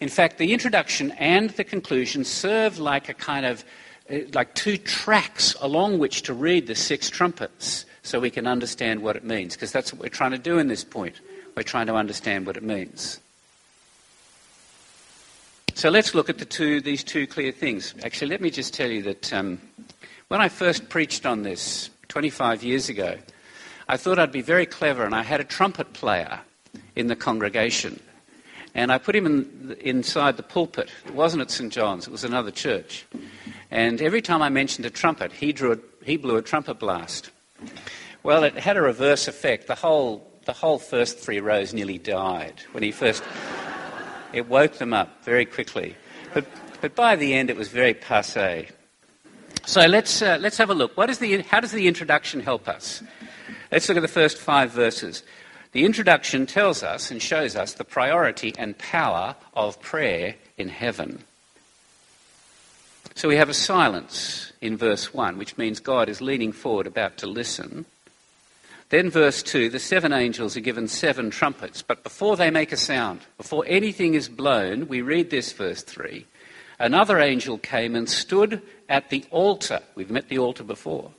In 0.00 0.08
fact, 0.08 0.38
the 0.38 0.52
introduction 0.52 1.12
and 1.12 1.50
the 1.50 1.64
conclusion 1.64 2.24
serve 2.24 2.78
like 2.78 3.08
a 3.08 3.14
kind 3.14 3.46
of 3.46 3.64
uh, 4.10 4.18
like 4.34 4.54
two 4.54 4.76
tracks 4.76 5.54
along 5.60 5.98
which 5.98 6.22
to 6.22 6.34
read 6.34 6.66
the 6.66 6.74
six 6.74 7.08
trumpets 7.08 7.86
so 8.02 8.18
we 8.18 8.30
can 8.30 8.48
understand 8.48 9.00
what 9.00 9.14
it 9.14 9.22
means, 9.22 9.54
because 9.54 9.70
that's 9.70 9.92
what 9.92 10.02
we're 10.02 10.08
trying 10.08 10.32
to 10.32 10.38
do 10.38 10.58
in 10.58 10.66
this 10.66 10.82
point. 10.82 11.20
We're 11.56 11.62
trying 11.62 11.86
to 11.86 11.94
understand 11.94 12.46
what 12.46 12.56
it 12.56 12.64
means. 12.64 13.20
So 15.74 15.88
let's 15.88 16.14
look 16.14 16.28
at 16.28 16.38
the 16.38 16.44
two, 16.44 16.80
these 16.80 17.02
two 17.02 17.26
clear 17.26 17.50
things. 17.50 17.94
Actually, 18.04 18.28
let 18.28 18.40
me 18.40 18.50
just 18.50 18.74
tell 18.74 18.90
you 18.90 19.02
that 19.02 19.32
um, 19.32 19.58
when 20.28 20.40
I 20.40 20.48
first 20.48 20.88
preached 20.90 21.24
on 21.24 21.42
this 21.42 21.88
25 22.08 22.62
years 22.62 22.88
ago, 22.88 23.16
I 23.88 23.96
thought 23.96 24.18
I'd 24.18 24.32
be 24.32 24.42
very 24.42 24.66
clever, 24.66 25.04
and 25.04 25.14
I 25.14 25.22
had 25.22 25.40
a 25.40 25.44
trumpet 25.44 25.92
player 25.94 26.40
in 26.94 27.06
the 27.06 27.16
congregation. 27.16 28.00
And 28.74 28.92
I 28.92 28.98
put 28.98 29.16
him 29.16 29.26
in, 29.26 29.76
inside 29.80 30.36
the 30.36 30.42
pulpit. 30.42 30.90
It 31.06 31.14
wasn't 31.14 31.40
at 31.40 31.50
St. 31.50 31.72
John's, 31.72 32.06
it 32.06 32.10
was 32.10 32.24
another 32.24 32.50
church. 32.50 33.06
And 33.70 34.00
every 34.02 34.22
time 34.22 34.42
I 34.42 34.50
mentioned 34.50 34.84
a 34.86 34.90
trumpet, 34.90 35.32
he, 35.32 35.54
a, 35.58 35.78
he 36.04 36.16
blew 36.16 36.36
a 36.36 36.42
trumpet 36.42 36.78
blast. 36.78 37.30
Well, 38.22 38.44
it 38.44 38.54
had 38.54 38.76
a 38.76 38.82
reverse 38.82 39.26
effect. 39.26 39.68
The 39.68 39.74
whole, 39.74 40.30
the 40.44 40.52
whole 40.52 40.78
first 40.78 41.18
three 41.18 41.40
rows 41.40 41.72
nearly 41.72 41.98
died 41.98 42.60
when 42.72 42.82
he 42.82 42.92
first. 42.92 43.22
It 44.32 44.48
woke 44.48 44.78
them 44.78 44.92
up 44.92 45.24
very 45.24 45.44
quickly. 45.44 45.96
But, 46.34 46.46
but 46.80 46.94
by 46.94 47.16
the 47.16 47.34
end, 47.34 47.50
it 47.50 47.56
was 47.56 47.68
very 47.68 47.94
passe. 47.94 48.68
So 49.64 49.86
let's, 49.86 50.22
uh, 50.22 50.38
let's 50.40 50.56
have 50.58 50.70
a 50.70 50.74
look. 50.74 50.96
What 50.96 51.10
is 51.10 51.18
the, 51.18 51.42
how 51.42 51.60
does 51.60 51.72
the 51.72 51.86
introduction 51.86 52.40
help 52.40 52.68
us? 52.68 53.02
Let's 53.70 53.88
look 53.88 53.96
at 53.96 54.02
the 54.02 54.08
first 54.08 54.38
five 54.38 54.70
verses. 54.72 55.22
The 55.72 55.84
introduction 55.84 56.46
tells 56.46 56.82
us 56.82 57.10
and 57.10 57.22
shows 57.22 57.56
us 57.56 57.72
the 57.74 57.84
priority 57.84 58.52
and 58.58 58.76
power 58.76 59.36
of 59.54 59.80
prayer 59.80 60.34
in 60.58 60.68
heaven. 60.68 61.24
So 63.14 63.28
we 63.28 63.36
have 63.36 63.48
a 63.48 63.54
silence 63.54 64.52
in 64.60 64.76
verse 64.76 65.14
1, 65.14 65.38
which 65.38 65.56
means 65.56 65.80
God 65.80 66.08
is 66.08 66.20
leaning 66.20 66.52
forward, 66.52 66.86
about 66.86 67.18
to 67.18 67.26
listen. 67.26 67.84
Then, 68.92 69.08
verse 69.08 69.42
2 69.42 69.70
the 69.70 69.78
seven 69.78 70.12
angels 70.12 70.54
are 70.54 70.60
given 70.60 70.86
seven 70.86 71.30
trumpets, 71.30 71.80
but 71.80 72.02
before 72.02 72.36
they 72.36 72.50
make 72.50 72.72
a 72.72 72.76
sound, 72.76 73.20
before 73.38 73.64
anything 73.66 74.12
is 74.12 74.28
blown, 74.28 74.86
we 74.86 75.00
read 75.00 75.30
this, 75.30 75.50
verse 75.50 75.80
3 75.82 76.26
another 76.78 77.18
angel 77.18 77.56
came 77.56 77.96
and 77.96 78.06
stood 78.06 78.60
at 78.90 79.08
the 79.08 79.24
altar. 79.30 79.80
We've 79.94 80.10
met 80.10 80.28
the 80.28 80.38
altar 80.38 80.62
before. 80.62 81.10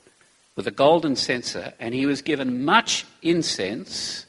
With 0.54 0.68
a 0.68 0.70
golden 0.70 1.16
censer, 1.16 1.72
and 1.80 1.92
he 1.94 2.06
was 2.06 2.22
given 2.22 2.64
much 2.64 3.06
incense 3.22 4.26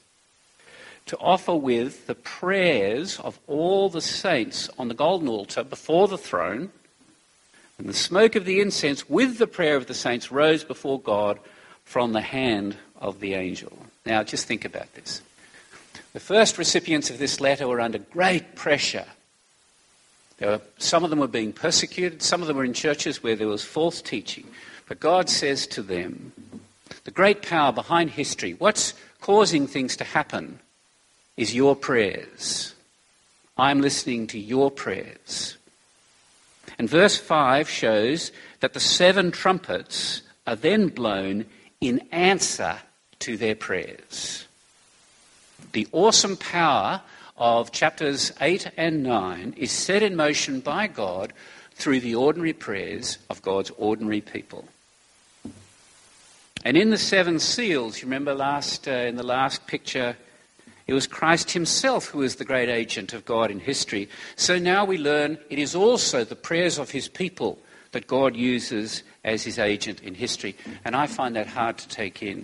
to 1.06 1.18
offer 1.18 1.54
with 1.54 2.08
the 2.08 2.16
prayers 2.16 3.20
of 3.20 3.40
all 3.46 3.90
the 3.90 4.02
saints 4.02 4.72
on 4.80 4.88
the 4.88 4.96
golden 4.96 5.28
altar 5.28 5.64
before 5.64 6.08
the 6.08 6.18
throne. 6.18 6.72
And 7.78 7.88
the 7.88 7.94
smoke 7.94 8.36
of 8.36 8.46
the 8.46 8.60
incense 8.60 9.08
with 9.08 9.38
the 9.38 9.46
prayer 9.46 9.76
of 9.76 9.86
the 9.86 9.94
saints 9.94 10.32
rose 10.32 10.64
before 10.64 11.00
God 11.00 11.38
from 11.84 12.14
the 12.14 12.22
hand 12.22 12.78
of 13.00 13.20
the 13.20 13.34
angel. 13.34 13.78
Now, 14.06 14.24
just 14.24 14.48
think 14.48 14.66
about 14.66 14.94
this. 14.94 15.22
The 16.14 16.20
first 16.20 16.58
recipients 16.58 17.10
of 17.10 17.18
this 17.18 17.42
letter 17.42 17.68
were 17.68 17.82
under 17.82 17.98
great 17.98 18.56
pressure 18.56 19.06
were, 20.40 20.62
some 20.78 21.04
of 21.04 21.10
them 21.10 21.20
were 21.20 21.28
being 21.28 21.54
persecuted, 21.54 22.22
some 22.22 22.42
of 22.42 22.48
them 22.48 22.58
were 22.58 22.66
in 22.66 22.74
churches 22.74 23.24
where 23.24 23.36
there 23.36 23.48
was 23.48 23.64
false 23.64 24.02
teaching. 24.02 24.48
But 24.88 25.00
God 25.00 25.30
says 25.30 25.66
to 25.68 25.82
them, 25.82 26.32
the 27.04 27.12
great 27.12 27.42
power 27.42 27.72
behind 27.72 28.12
history, 28.12 28.54
what's 28.54 28.94
causing 29.22 29.68
things 29.68 29.96
to 29.98 30.04
happen, 30.04 30.60
is 31.38 31.56
your 31.56 31.76
prayers. 31.76 32.74
I'm 33.58 33.82
listening 33.82 34.28
to 34.28 34.40
your 34.40 34.70
prayers. 34.72 35.58
And 36.78 36.90
verse 36.90 37.18
5 37.18 37.70
shows 37.70 38.32
that 38.60 38.74
the 38.74 38.80
seven 38.80 39.32
trumpets 39.32 40.22
are 40.46 40.56
then 40.56 40.90
blown 40.90 41.46
in 41.82 42.08
answer 42.12 42.78
to 43.20 43.38
their 43.38 43.56
prayers. 43.56 44.46
The 45.72 45.88
awesome 45.92 46.38
power 46.38 47.02
of 47.38 47.72
chapters 47.72 48.32
8 48.40 48.72
and 48.78 49.04
9 49.04 49.56
is 49.58 49.72
set 49.72 50.04
in 50.04 50.16
motion 50.16 50.62
by 50.62 50.88
God 50.88 51.34
through 51.74 52.00
the 52.00 52.16
ordinary 52.16 52.54
prayers 52.54 53.18
of 53.30 53.42
God's 53.42 53.72
ordinary 53.78 54.22
people. 54.22 54.66
And 56.64 56.78
in 56.78 56.90
the 56.90 56.98
seven 56.98 57.40
seals, 57.40 58.02
you 58.02 58.06
remember 58.06 58.34
last 58.34 58.88
uh, 58.88 58.92
in 58.92 59.18
the 59.18 59.24
last 59.24 59.68
picture, 59.68 60.18
it 60.88 60.94
was 60.94 61.08
Christ 61.08 61.52
himself 61.52 62.08
who 62.08 62.22
is 62.22 62.38
the 62.38 62.46
great 62.46 62.70
agent 62.70 63.14
of 63.14 63.26
God 63.26 63.52
in 63.52 63.60
history. 63.60 64.10
So 64.36 64.58
now 64.58 64.86
we 64.86 64.98
learn 64.98 65.38
it 65.50 65.60
is 65.60 65.76
also 65.76 66.24
the 66.24 66.36
prayers 66.36 66.80
of 66.80 66.92
his 66.92 67.08
people 67.08 67.60
that 67.96 68.08
God 68.08 68.36
uses 68.36 69.04
as 69.24 69.44
his 69.44 69.58
agent 69.58 70.04
in 70.04 70.16
history. 70.16 70.58
And 70.84 70.98
I 70.98 71.08
find 71.08 71.38
that 71.38 71.48
hard 71.48 71.78
to 71.78 71.88
take 71.88 72.22
in. 72.22 72.44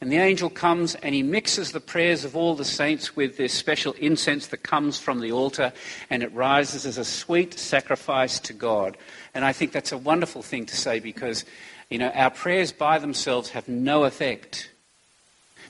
And 0.00 0.10
the 0.10 0.16
angel 0.16 0.50
comes 0.50 0.96
and 0.96 1.14
he 1.14 1.22
mixes 1.22 1.70
the 1.70 1.78
prayers 1.78 2.24
of 2.24 2.34
all 2.34 2.56
the 2.56 2.64
saints 2.64 3.14
with 3.14 3.36
this 3.36 3.52
special 3.52 3.92
incense 3.92 4.48
that 4.48 4.64
comes 4.64 4.98
from 4.98 5.20
the 5.20 5.30
altar, 5.30 5.72
and 6.10 6.24
it 6.24 6.34
rises 6.34 6.84
as 6.84 6.98
a 6.98 7.04
sweet 7.04 7.56
sacrifice 7.56 8.40
to 8.40 8.52
God. 8.52 8.96
And 9.34 9.44
I 9.44 9.52
think 9.52 9.70
that's 9.70 9.92
a 9.92 9.98
wonderful 9.98 10.42
thing 10.42 10.66
to 10.66 10.76
say 10.76 10.98
because, 10.98 11.44
you 11.88 11.98
know, 11.98 12.10
our 12.10 12.30
prayers 12.30 12.72
by 12.72 12.98
themselves 12.98 13.50
have 13.50 13.68
no 13.68 14.02
effect. 14.02 14.68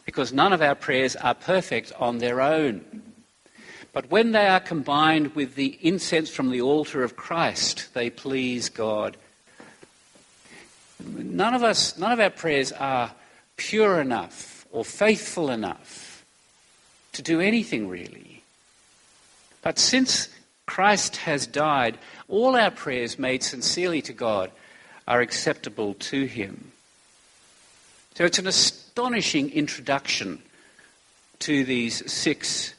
Because 0.07 0.33
none 0.33 0.55
of 0.55 0.63
our 0.63 0.75
prayers 0.75 1.17
are 1.17 1.35
perfect 1.35 1.93
on 1.99 2.17
their 2.17 2.41
own. 2.41 3.03
But 3.95 4.11
when 4.11 4.33
they 4.33 4.47
are 4.47 4.61
combined 4.61 5.35
with 5.35 5.55
the 5.55 5.79
incense 5.81 6.29
from 6.29 6.51
the 6.51 6.61
altar 6.61 7.03
of 7.03 7.17
Christ, 7.17 7.95
they 7.95 8.11
please 8.11 8.69
God 8.69 9.17
None 11.07 11.55
of 11.55 11.63
us, 11.63 11.99
none 11.99 12.13
of 12.13 12.21
our 12.21 12.31
prayers 12.31 12.73
are 12.73 13.13
pure 13.57 14.01
enough 14.01 14.67
or 14.71 14.85
faithful 14.85 15.51
enough 15.51 16.25
to 17.13 17.23
do 17.23 17.41
anything 17.41 17.89
really. 17.89 18.43
But 19.63 19.79
since 19.79 20.29
Christ 20.67 21.17
has 21.19 21.47
died, 21.47 21.99
all 22.29 22.57
our 22.57 22.71
prayers 22.71 23.19
made 23.19 23.43
sincerely 23.43 24.03
to 24.03 24.13
God 24.13 24.51
are 25.07 25.21
acceptable 25.21 25.95
to 25.95 26.25
Him. 26.25 26.73
So 28.15 28.25
it's 28.25 28.39
an 28.39 28.47
astonishing 28.47 29.51
introduction 29.51 30.41
to 31.41 31.65
these 31.65 32.11
six 32.11 32.75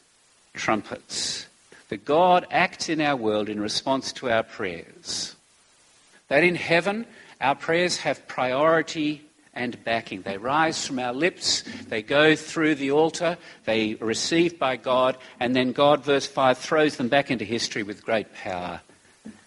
trumpets. 0.56 1.48
That 1.90 2.06
God 2.06 2.48
acts 2.50 2.90
in 2.90 3.00
our 3.00 3.16
world 3.16 3.48
in 3.48 3.60
response 3.60 4.12
to 4.14 4.30
our 4.30 4.44
prayers. 4.44 5.36
That 6.30 6.44
in 6.44 6.56
heaven, 6.56 7.06
our 7.40 7.56
prayers 7.56 7.98
have 7.98 8.28
priority 8.28 9.22
and 9.54 9.82
backing. 9.84 10.22
They 10.22 10.38
rise 10.38 10.86
from 10.86 11.00
our 11.00 11.14
lips, 11.14 11.64
they 11.88 12.02
go 12.02 12.36
through 12.36 12.76
the 12.76 12.92
altar, 12.92 13.38
they 13.66 13.94
are 14.02 14.06
received 14.06 14.60
by 14.60 14.76
God, 14.76 15.18
and 15.40 15.56
then 15.56 15.72
God, 15.72 16.04
verse 16.04 16.28
5, 16.28 16.58
throws 16.58 16.98
them 16.98 17.08
back 17.08 17.32
into 17.32 17.46
history 17.46 17.84
with 17.84 18.04
great 18.04 18.34
power 18.34 18.82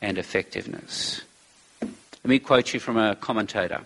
and 0.00 0.16
effectiveness. 0.16 1.20
Let 1.80 2.24
me 2.24 2.38
quote 2.38 2.72
you 2.72 2.80
from 2.80 2.96
a 2.96 3.16
commentator. 3.16 3.82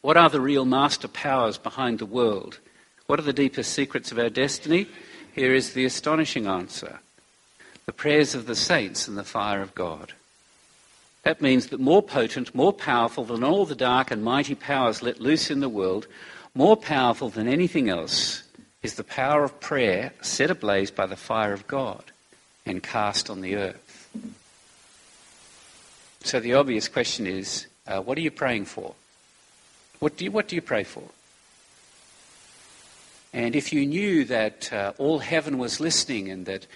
What 0.00 0.16
are 0.16 0.30
the 0.30 0.40
real 0.40 0.64
master 0.64 1.08
powers 1.08 1.58
behind 1.58 1.98
the 1.98 2.06
world? 2.06 2.58
What 3.06 3.18
are 3.18 3.22
the 3.22 3.32
deepest 3.32 3.72
secrets 3.72 4.12
of 4.12 4.18
our 4.18 4.30
destiny? 4.30 4.86
Here 5.38 5.54
is 5.54 5.72
the 5.72 5.84
astonishing 5.84 6.48
answer 6.48 6.98
the 7.86 7.92
prayers 7.92 8.34
of 8.34 8.46
the 8.46 8.56
saints 8.56 9.06
and 9.06 9.16
the 9.16 9.22
fire 9.22 9.62
of 9.62 9.72
God. 9.72 10.12
That 11.22 11.40
means 11.40 11.68
that 11.68 11.78
more 11.78 12.02
potent, 12.02 12.56
more 12.56 12.72
powerful 12.72 13.22
than 13.22 13.44
all 13.44 13.64
the 13.64 13.76
dark 13.76 14.10
and 14.10 14.24
mighty 14.24 14.56
powers 14.56 15.00
let 15.00 15.20
loose 15.20 15.48
in 15.48 15.60
the 15.60 15.68
world, 15.68 16.08
more 16.56 16.76
powerful 16.76 17.28
than 17.28 17.46
anything 17.46 17.88
else, 17.88 18.42
is 18.82 18.94
the 18.94 19.04
power 19.04 19.44
of 19.44 19.60
prayer 19.60 20.12
set 20.22 20.50
ablaze 20.50 20.90
by 20.90 21.06
the 21.06 21.14
fire 21.14 21.52
of 21.52 21.68
God 21.68 22.02
and 22.66 22.82
cast 22.82 23.30
on 23.30 23.40
the 23.40 23.54
earth. 23.54 24.08
So 26.24 26.40
the 26.40 26.54
obvious 26.54 26.88
question 26.88 27.28
is 27.28 27.68
uh, 27.86 28.00
what 28.00 28.18
are 28.18 28.22
you 28.22 28.32
praying 28.32 28.64
for? 28.64 28.96
What 30.00 30.16
do 30.16 30.24
you, 30.24 30.32
what 30.32 30.48
do 30.48 30.56
you 30.56 30.62
pray 30.62 30.82
for? 30.82 31.04
And 33.32 33.54
if 33.54 33.72
you 33.72 33.86
knew 33.86 34.24
that 34.24 34.72
uh, 34.72 34.92
all 34.98 35.18
heaven 35.18 35.58
was 35.58 35.80
listening 35.80 36.30
and 36.30 36.46
that 36.46 36.66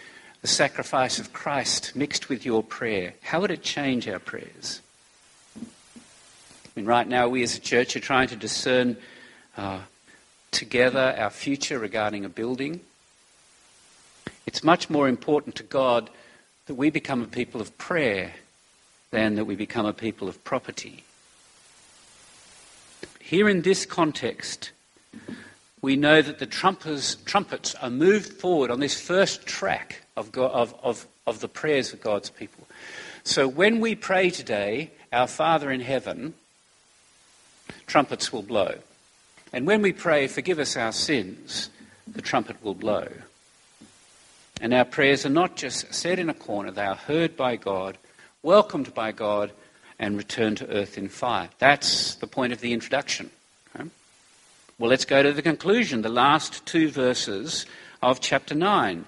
the 0.43 0.49
sacrifice 0.49 1.19
of 1.19 1.33
Christ 1.33 1.97
mixed 1.97 2.29
with 2.29 2.45
your 2.45 2.63
prayer, 2.63 3.15
how 3.23 3.41
would 3.41 3.51
it 3.51 3.63
change 3.63 4.09
our 4.09 4.19
prayers? 4.19 4.81
I 5.59 6.71
mean, 6.77 6.87
right 6.87 7.07
now, 7.07 7.29
we 7.29 7.43
as 7.43 7.57
a 7.57 7.61
church 7.61 7.97
are 7.97 8.01
trying 8.01 8.29
to 8.29 8.37
discern 8.37 8.97
uh, 9.57 9.81
together 10.51 11.15
our 11.19 11.31
future 11.31 11.79
regarding 11.79 12.25
a 12.25 12.29
building. 12.29 12.81
It's 14.47 14.65
much 14.65 14.91
more 14.91 15.09
important 15.09 15.55
to 15.57 15.63
God 15.63 16.11
that 16.67 16.75
we 16.75 16.91
become 16.91 17.23
a 17.23 17.27
people 17.27 17.61
of 17.61 17.77
prayer 17.79 18.33
than 19.11 19.35
that 19.35 19.45
we 19.45 19.55
become 19.55 19.87
a 19.87 19.93
people 19.93 20.29
of 20.29 20.43
property. 20.45 21.05
Here 23.21 23.49
in 23.49 23.63
this 23.63 23.87
context, 23.87 24.73
we 25.83 25.97
know 25.97 26.23
that 26.23 26.39
the 26.39 26.47
trumpets, 26.47 27.17
trumpets 27.25 27.75
are 27.75 27.91
moved 27.91 28.33
forward 28.33 28.71
on 28.71 28.79
this 28.79 28.99
first 28.99 29.45
track 29.47 30.03
of, 30.17 30.31
God, 30.31 30.53
of, 30.53 30.75
of, 30.83 31.07
of 31.27 31.41
the 31.41 31.49
prayers 31.49 31.93
of 31.93 32.01
God's 32.01 32.31
people. 32.31 32.67
So 33.25 33.49
when 33.49 33.81
we 33.81 33.97
pray 33.97 34.31
today, 34.31 34.93
Our 35.13 35.27
Father 35.27 35.71
in 35.73 35.81
heaven, 35.81 36.35
trumpets 37.87 38.33
will 38.33 38.43
blow. 38.43 38.77
And 39.53 39.67
when 39.67 39.83
we 39.83 39.93
pray, 39.93 40.29
Forgive 40.29 40.61
us 40.61 40.77
our 40.77 40.93
sins, 40.93 41.69
the 42.07 42.23
trumpet 42.23 42.63
will 42.63 42.75
blow. 42.75 43.09
And 44.61 44.73
our 44.73 44.85
prayers 44.85 45.27
are 45.27 45.31
not 45.31 45.57
just 45.57 45.93
said 45.93 46.21
in 46.21 46.31
a 46.31 46.35
corner, 46.35 46.71
they 46.71 46.85
are 46.85 46.95
heard 46.95 47.37
by 47.37 47.57
God, 47.57 47.99
welcomed 48.45 48.95
by 48.95 49.11
God, 49.11 49.51
and 49.99 50.17
returned 50.17 50.59
to 50.59 50.69
earth 50.69 50.97
in 50.97 51.09
fire. 51.09 51.49
That's 51.59 52.15
the 52.15 52.29
point 52.29 52.53
of 52.53 52.61
the 52.61 52.73
introduction. 52.73 53.31
Well, 54.79 54.91
let's 54.91 55.05
go 55.05 55.23
to 55.23 55.33
the 55.33 55.43
conclusion, 55.43 56.03
the 56.03 56.09
last 56.09 56.65
two 56.67 56.91
verses 56.91 57.67
of 58.03 58.21
chapter 58.21 58.55
9. 58.55 59.05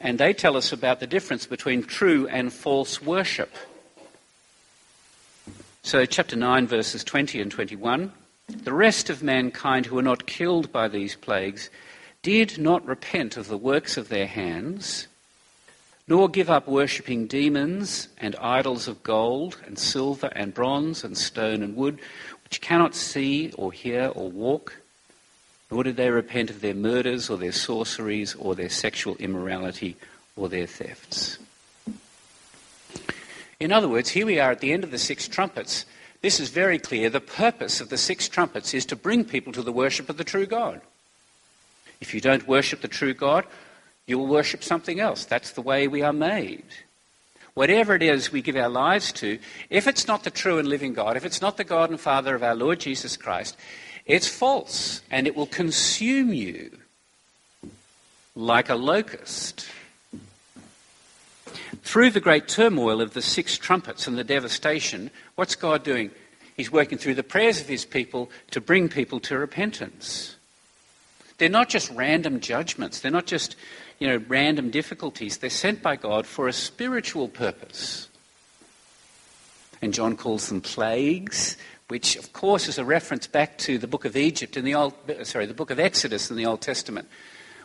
And 0.00 0.18
they 0.18 0.32
tell 0.32 0.56
us 0.56 0.72
about 0.72 1.00
the 1.00 1.06
difference 1.06 1.46
between 1.46 1.82
true 1.82 2.26
and 2.28 2.52
false 2.52 3.00
worship. 3.00 3.54
So, 5.82 6.04
chapter 6.04 6.36
9, 6.36 6.66
verses 6.66 7.04
20 7.04 7.40
and 7.40 7.50
21. 7.50 8.12
The 8.48 8.72
rest 8.72 9.10
of 9.10 9.22
mankind 9.22 9.86
who 9.86 9.96
were 9.96 10.02
not 10.02 10.26
killed 10.26 10.72
by 10.72 10.88
these 10.88 11.14
plagues 11.14 11.70
did 12.22 12.58
not 12.58 12.84
repent 12.84 13.36
of 13.36 13.48
the 13.48 13.56
works 13.56 13.96
of 13.96 14.08
their 14.08 14.26
hands 14.26 15.06
nor 16.08 16.26
give 16.26 16.48
up 16.48 16.66
worshipping 16.66 17.26
demons 17.26 18.08
and 18.16 18.34
idols 18.36 18.88
of 18.88 19.02
gold 19.02 19.58
and 19.66 19.78
silver 19.78 20.32
and 20.34 20.54
bronze 20.54 21.04
and 21.04 21.16
stone 21.16 21.62
and 21.62 21.76
wood, 21.76 22.00
which 22.48 22.62
cannot 22.62 22.94
see 22.94 23.52
or 23.58 23.72
hear 23.72 24.10
or 24.14 24.30
walk, 24.30 24.78
nor 25.70 25.82
did 25.84 25.96
they 25.96 26.10
repent 26.10 26.48
of 26.48 26.62
their 26.62 26.72
murders 26.72 27.28
or 27.28 27.36
their 27.36 27.52
sorceries 27.52 28.34
or 28.34 28.54
their 28.54 28.70
sexual 28.70 29.16
immorality 29.16 29.96
or 30.34 30.48
their 30.48 30.66
thefts. 30.66 31.38
In 33.60 33.70
other 33.70 33.88
words, 33.88 34.08
here 34.08 34.24
we 34.24 34.40
are 34.40 34.50
at 34.50 34.60
the 34.60 34.72
end 34.72 34.82
of 34.82 34.90
the 34.90 34.98
six 34.98 35.28
trumpets. 35.28 35.84
This 36.22 36.40
is 36.40 36.48
very 36.48 36.78
clear. 36.78 37.10
The 37.10 37.20
purpose 37.20 37.82
of 37.82 37.90
the 37.90 37.98
six 37.98 38.28
trumpets 38.28 38.72
is 38.72 38.86
to 38.86 38.96
bring 38.96 39.24
people 39.24 39.52
to 39.52 39.62
the 39.62 39.72
worship 39.72 40.08
of 40.08 40.16
the 40.16 40.24
true 40.24 40.46
God. 40.46 40.80
If 42.00 42.14
you 42.14 42.20
don't 42.22 42.48
worship 42.48 42.80
the 42.80 42.88
true 42.88 43.12
God, 43.12 43.44
you 44.06 44.18
will 44.18 44.26
worship 44.26 44.64
something 44.64 45.00
else. 45.00 45.26
That's 45.26 45.50
the 45.50 45.60
way 45.60 45.86
we 45.86 46.00
are 46.00 46.14
made. 46.14 46.64
Whatever 47.58 47.96
it 47.96 48.04
is 48.04 48.30
we 48.30 48.40
give 48.40 48.54
our 48.54 48.68
lives 48.68 49.10
to, 49.14 49.36
if 49.68 49.88
it's 49.88 50.06
not 50.06 50.22
the 50.22 50.30
true 50.30 50.60
and 50.60 50.68
living 50.68 50.94
God, 50.94 51.16
if 51.16 51.24
it's 51.24 51.42
not 51.42 51.56
the 51.56 51.64
God 51.64 51.90
and 51.90 51.98
Father 51.98 52.36
of 52.36 52.44
our 52.44 52.54
Lord 52.54 52.78
Jesus 52.78 53.16
Christ, 53.16 53.56
it's 54.06 54.28
false 54.28 55.02
and 55.10 55.26
it 55.26 55.34
will 55.34 55.48
consume 55.48 56.32
you 56.32 56.70
like 58.36 58.68
a 58.68 58.76
locust. 58.76 59.66
Through 61.82 62.10
the 62.10 62.20
great 62.20 62.46
turmoil 62.46 63.00
of 63.00 63.12
the 63.12 63.22
six 63.22 63.58
trumpets 63.58 64.06
and 64.06 64.16
the 64.16 64.22
devastation, 64.22 65.10
what's 65.34 65.56
God 65.56 65.82
doing? 65.82 66.12
He's 66.56 66.70
working 66.70 66.96
through 66.96 67.16
the 67.16 67.24
prayers 67.24 67.60
of 67.60 67.66
his 67.66 67.84
people 67.84 68.30
to 68.52 68.60
bring 68.60 68.88
people 68.88 69.18
to 69.18 69.36
repentance. 69.36 70.36
They're 71.38 71.48
not 71.48 71.68
just 71.68 71.90
random 71.90 72.38
judgments. 72.38 73.00
They're 73.00 73.10
not 73.10 73.26
just 73.26 73.56
you 73.98 74.06
know, 74.06 74.22
random 74.28 74.70
difficulties. 74.70 75.38
They're 75.38 75.50
sent 75.50 75.82
by 75.82 75.96
God 75.96 76.26
for 76.26 76.48
a 76.48 76.52
spiritual 76.52 77.28
purpose. 77.28 78.08
And 79.82 79.94
John 79.94 80.16
calls 80.16 80.48
them 80.48 80.60
plagues, 80.60 81.56
which 81.88 82.16
of 82.16 82.32
course 82.32 82.68
is 82.68 82.78
a 82.78 82.84
reference 82.84 83.26
back 83.26 83.58
to 83.58 83.78
the 83.78 83.86
book 83.86 84.04
of 84.04 84.16
Egypt 84.16 84.56
in 84.56 84.64
the 84.64 84.74
old 84.74 84.94
sorry, 85.22 85.46
the 85.46 85.54
book 85.54 85.70
of 85.70 85.80
Exodus 85.80 86.30
in 86.30 86.36
the 86.36 86.46
Old 86.46 86.60
Testament, 86.60 87.08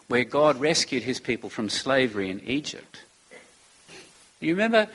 where 0.08 0.24
God 0.24 0.60
rescued 0.60 1.04
his 1.04 1.20
people 1.20 1.50
from 1.50 1.70
slavery 1.70 2.30
in 2.30 2.40
Egypt. 2.42 3.02
You 4.40 4.54
remember 4.54 4.88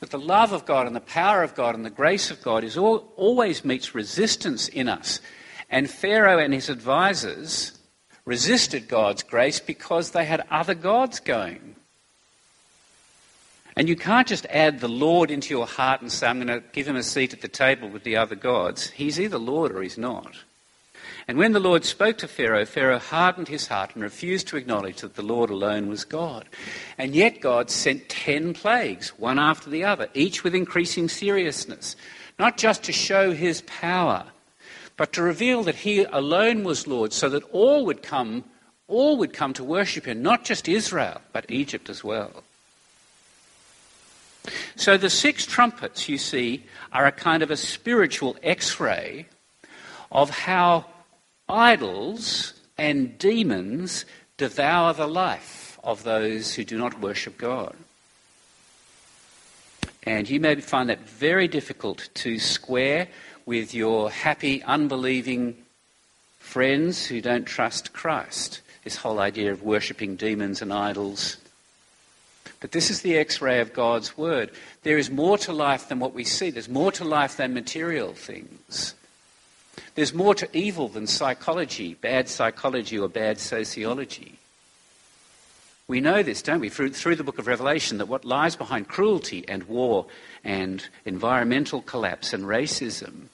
that 0.00 0.10
the 0.10 0.18
love 0.18 0.52
of 0.52 0.66
God 0.66 0.86
and 0.86 0.94
the 0.94 1.00
power 1.00 1.42
of 1.42 1.54
God 1.54 1.74
and 1.74 1.84
the 1.84 1.90
grace 1.90 2.30
of 2.30 2.42
God 2.42 2.64
is 2.64 2.76
all, 2.76 3.12
always 3.16 3.64
meets 3.64 3.94
resistance 3.94 4.68
in 4.68 4.88
us. 4.88 5.20
And 5.70 5.88
Pharaoh 5.88 6.38
and 6.38 6.52
his 6.52 6.68
advisors 6.68 7.78
resisted 8.24 8.88
God's 8.88 9.22
grace 9.22 9.60
because 9.60 10.10
they 10.10 10.24
had 10.24 10.46
other 10.50 10.74
gods 10.74 11.20
going. 11.20 11.76
And 13.76 13.88
you 13.88 13.96
can't 13.96 14.28
just 14.28 14.46
add 14.46 14.80
the 14.80 14.88
Lord 14.88 15.30
into 15.30 15.50
your 15.50 15.66
heart 15.66 16.00
and 16.00 16.10
say, 16.10 16.28
I'm 16.28 16.36
going 16.36 16.60
to 16.60 16.66
give 16.72 16.86
him 16.86 16.96
a 16.96 17.02
seat 17.02 17.32
at 17.32 17.40
the 17.40 17.48
table 17.48 17.88
with 17.88 18.04
the 18.04 18.16
other 18.16 18.36
gods. 18.36 18.90
He's 18.90 19.18
either 19.18 19.38
Lord 19.38 19.72
or 19.72 19.82
he's 19.82 19.98
not. 19.98 20.32
And 21.26 21.38
when 21.38 21.52
the 21.52 21.60
Lord 21.60 21.84
spoke 21.84 22.18
to 22.18 22.28
Pharaoh, 22.28 22.66
Pharaoh 22.66 22.98
hardened 22.98 23.48
his 23.48 23.66
heart 23.66 23.94
and 23.94 24.02
refused 24.02 24.46
to 24.48 24.56
acknowledge 24.56 25.00
that 25.00 25.16
the 25.16 25.22
Lord 25.22 25.50
alone 25.50 25.88
was 25.88 26.04
God. 26.04 26.46
And 26.98 27.14
yet 27.14 27.40
God 27.40 27.70
sent 27.70 28.08
ten 28.08 28.52
plagues, 28.52 29.08
one 29.18 29.38
after 29.38 29.70
the 29.70 29.84
other, 29.84 30.08
each 30.14 30.44
with 30.44 30.54
increasing 30.54 31.08
seriousness, 31.08 31.96
not 32.38 32.58
just 32.58 32.84
to 32.84 32.92
show 32.92 33.32
his 33.32 33.62
power, 33.62 34.26
but 34.96 35.12
to 35.14 35.22
reveal 35.22 35.62
that 35.64 35.76
he 35.76 36.04
alone 36.04 36.64
was 36.64 36.86
Lord 36.86 37.12
so 37.12 37.28
that 37.28 37.42
all 37.52 37.84
would 37.86 38.02
come, 38.02 38.44
all 38.86 39.16
would 39.18 39.32
come 39.32 39.52
to 39.54 39.64
worship 39.64 40.06
him, 40.06 40.22
not 40.22 40.44
just 40.44 40.68
Israel, 40.68 41.20
but 41.32 41.50
Egypt 41.50 41.88
as 41.88 42.04
well. 42.04 42.44
So 44.76 44.96
the 44.96 45.10
six 45.10 45.46
trumpets, 45.46 46.08
you 46.08 46.18
see, 46.18 46.64
are 46.92 47.06
a 47.06 47.12
kind 47.12 47.42
of 47.42 47.50
a 47.50 47.56
spiritual 47.56 48.36
x 48.42 48.78
ray 48.78 49.26
of 50.12 50.30
how 50.30 50.86
idols 51.48 52.54
and 52.76 53.18
demons 53.18 54.04
devour 54.36 54.92
the 54.92 55.08
life 55.08 55.78
of 55.82 56.02
those 56.02 56.54
who 56.54 56.64
do 56.64 56.78
not 56.78 57.00
worship 57.00 57.38
God. 57.38 57.74
And 60.02 60.28
you 60.28 60.40
may 60.40 60.56
find 60.56 60.90
that 60.90 61.08
very 61.08 61.48
difficult 61.48 62.08
to 62.14 62.38
square 62.38 63.08
with 63.46 63.74
your 63.74 64.10
happy, 64.10 64.62
unbelieving 64.62 65.56
friends 66.38 67.06
who 67.06 67.20
don't 67.20 67.44
trust 67.44 67.92
Christ. 67.92 68.60
This 68.84 68.96
whole 68.96 69.18
idea 69.18 69.50
of 69.50 69.62
worshipping 69.62 70.16
demons 70.16 70.60
and 70.62 70.72
idols. 70.72 71.38
But 72.60 72.72
this 72.72 72.90
is 72.90 73.00
the 73.00 73.16
x 73.16 73.40
ray 73.40 73.60
of 73.60 73.72
God's 73.72 74.16
Word. 74.16 74.50
There 74.82 74.98
is 74.98 75.10
more 75.10 75.38
to 75.38 75.52
life 75.52 75.88
than 75.88 75.98
what 75.98 76.14
we 76.14 76.24
see, 76.24 76.50
there's 76.50 76.68
more 76.68 76.92
to 76.92 77.04
life 77.04 77.36
than 77.36 77.54
material 77.54 78.12
things. 78.12 78.94
There's 79.94 80.14
more 80.14 80.34
to 80.34 80.48
evil 80.56 80.88
than 80.88 81.06
psychology, 81.06 81.94
bad 81.94 82.28
psychology 82.28 82.98
or 82.98 83.08
bad 83.08 83.38
sociology. 83.38 84.38
We 85.86 86.00
know 86.00 86.22
this, 86.22 86.40
don't 86.42 86.60
we, 86.60 86.70
through, 86.70 86.94
through, 86.94 87.16
the 87.16 87.24
book 87.24 87.38
of 87.38 87.46
Revelation, 87.46 87.98
that 87.98 88.08
what 88.08 88.24
lies 88.24 88.56
behind 88.56 88.88
cruelty 88.88 89.44
and 89.46 89.64
war 89.64 90.06
and 90.42 90.86
environmental 91.04 91.82
collapse 91.82 92.32
and 92.32 92.44
racism 92.44 93.28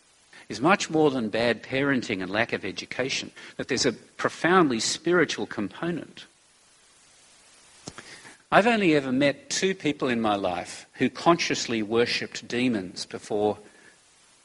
is 0.50 0.60
much 0.60 0.90
more 0.90 1.12
than 1.12 1.28
bad 1.28 1.62
parenting 1.62 2.20
and 2.20 2.30
lack 2.30 2.52
of 2.52 2.64
education, 2.64 3.30
that 3.56 3.68
there's 3.68 3.86
a 3.86 3.92
profoundly 3.92 4.80
spiritual 4.80 5.46
component. 5.46 6.26
I've 8.50 8.66
only 8.66 8.96
ever 8.96 9.12
met 9.12 9.48
two 9.48 9.76
people 9.76 10.08
in 10.08 10.20
my 10.20 10.34
life 10.34 10.86
who 10.94 11.08
consciously 11.08 11.84
worshipped 11.84 12.48
demons 12.48 13.06
before 13.06 13.58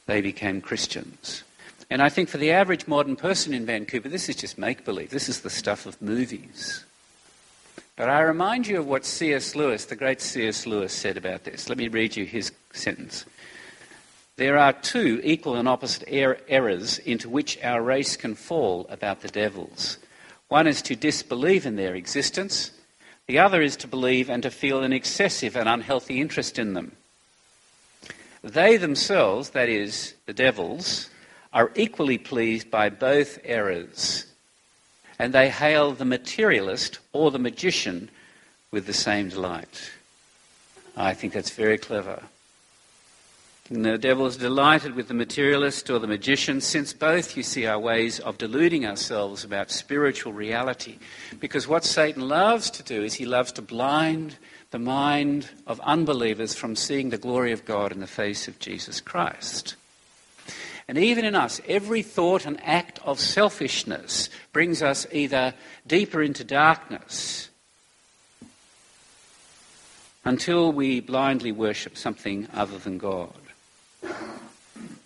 they 0.06 0.20
became 0.20 0.60
Christians. 0.60 1.42
And 1.90 2.00
I 2.00 2.08
think 2.08 2.28
for 2.28 2.38
the 2.38 2.52
average 2.52 2.86
modern 2.86 3.16
person 3.16 3.52
in 3.52 3.66
Vancouver, 3.66 4.08
this 4.08 4.28
is 4.28 4.36
just 4.36 4.58
make 4.58 4.84
believe. 4.84 5.10
This 5.10 5.28
is 5.28 5.40
the 5.40 5.50
stuff 5.50 5.86
of 5.86 6.00
movies. 6.00 6.84
But 7.96 8.08
I 8.08 8.20
remind 8.20 8.68
you 8.68 8.78
of 8.78 8.86
what 8.86 9.04
C.S. 9.04 9.56
Lewis, 9.56 9.86
the 9.86 9.96
great 9.96 10.20
C.S. 10.20 10.66
Lewis, 10.66 10.92
said 10.92 11.16
about 11.16 11.42
this. 11.42 11.68
Let 11.68 11.78
me 11.78 11.88
read 11.88 12.14
you 12.14 12.24
his 12.26 12.52
sentence. 12.72 13.24
There 14.36 14.58
are 14.58 14.72
two 14.72 15.20
equal 15.24 15.56
and 15.56 15.68
opposite 15.68 16.08
er- 16.12 16.38
errors 16.48 16.98
into 16.98 17.28
which 17.28 17.58
our 17.62 17.82
race 17.82 18.16
can 18.16 18.34
fall 18.34 18.86
about 18.90 19.22
the 19.22 19.28
devils. 19.28 19.98
One 20.48 20.66
is 20.66 20.82
to 20.82 20.96
disbelieve 20.96 21.66
in 21.66 21.76
their 21.76 21.94
existence, 21.94 22.70
the 23.26 23.38
other 23.38 23.60
is 23.62 23.76
to 23.78 23.88
believe 23.88 24.30
and 24.30 24.42
to 24.42 24.50
feel 24.50 24.82
an 24.82 24.92
excessive 24.92 25.56
and 25.56 25.68
unhealthy 25.68 26.20
interest 26.20 26.58
in 26.58 26.74
them. 26.74 26.92
They 28.44 28.76
themselves, 28.76 29.50
that 29.50 29.68
is, 29.68 30.14
the 30.26 30.32
devils, 30.32 31.10
are 31.52 31.72
equally 31.74 32.18
pleased 32.18 32.70
by 32.70 32.90
both 32.90 33.38
errors 33.42 34.26
and 35.18 35.32
they 35.32 35.48
hail 35.48 35.92
the 35.92 36.04
materialist 36.04 36.98
or 37.12 37.30
the 37.30 37.38
magician 37.38 38.10
with 38.70 38.86
the 38.86 38.92
same 38.92 39.28
delight. 39.28 39.90
I 40.96 41.14
think 41.14 41.32
that's 41.32 41.50
very 41.50 41.78
clever. 41.78 42.22
And 43.68 43.84
the 43.84 43.98
devil 43.98 44.26
is 44.26 44.36
delighted 44.36 44.94
with 44.94 45.08
the 45.08 45.14
materialist 45.14 45.90
or 45.90 45.98
the 45.98 46.06
magician, 46.06 46.60
since 46.60 46.92
both, 46.92 47.36
you 47.36 47.42
see, 47.42 47.66
are 47.66 47.78
ways 47.78 48.20
of 48.20 48.38
deluding 48.38 48.86
ourselves 48.86 49.42
about 49.42 49.72
spiritual 49.72 50.32
reality. 50.32 50.98
Because 51.40 51.66
what 51.66 51.84
Satan 51.84 52.28
loves 52.28 52.70
to 52.70 52.84
do 52.84 53.02
is 53.02 53.14
he 53.14 53.26
loves 53.26 53.50
to 53.52 53.62
blind 53.62 54.36
the 54.70 54.78
mind 54.78 55.48
of 55.66 55.80
unbelievers 55.80 56.54
from 56.54 56.76
seeing 56.76 57.10
the 57.10 57.18
glory 57.18 57.50
of 57.50 57.64
God 57.64 57.90
in 57.90 57.98
the 57.98 58.06
face 58.06 58.46
of 58.46 58.60
Jesus 58.60 59.00
Christ. 59.00 59.74
And 60.86 60.96
even 60.96 61.24
in 61.24 61.34
us, 61.34 61.60
every 61.66 62.02
thought 62.02 62.46
and 62.46 62.62
act 62.62 63.00
of 63.04 63.18
selfishness 63.18 64.30
brings 64.52 64.80
us 64.80 65.08
either 65.10 65.54
deeper 65.84 66.22
into 66.22 66.44
darkness 66.44 67.50
until 70.24 70.72
we 70.72 71.00
blindly 71.00 71.50
worship 71.50 71.96
something 71.96 72.46
other 72.54 72.78
than 72.78 72.98
God. 72.98 73.45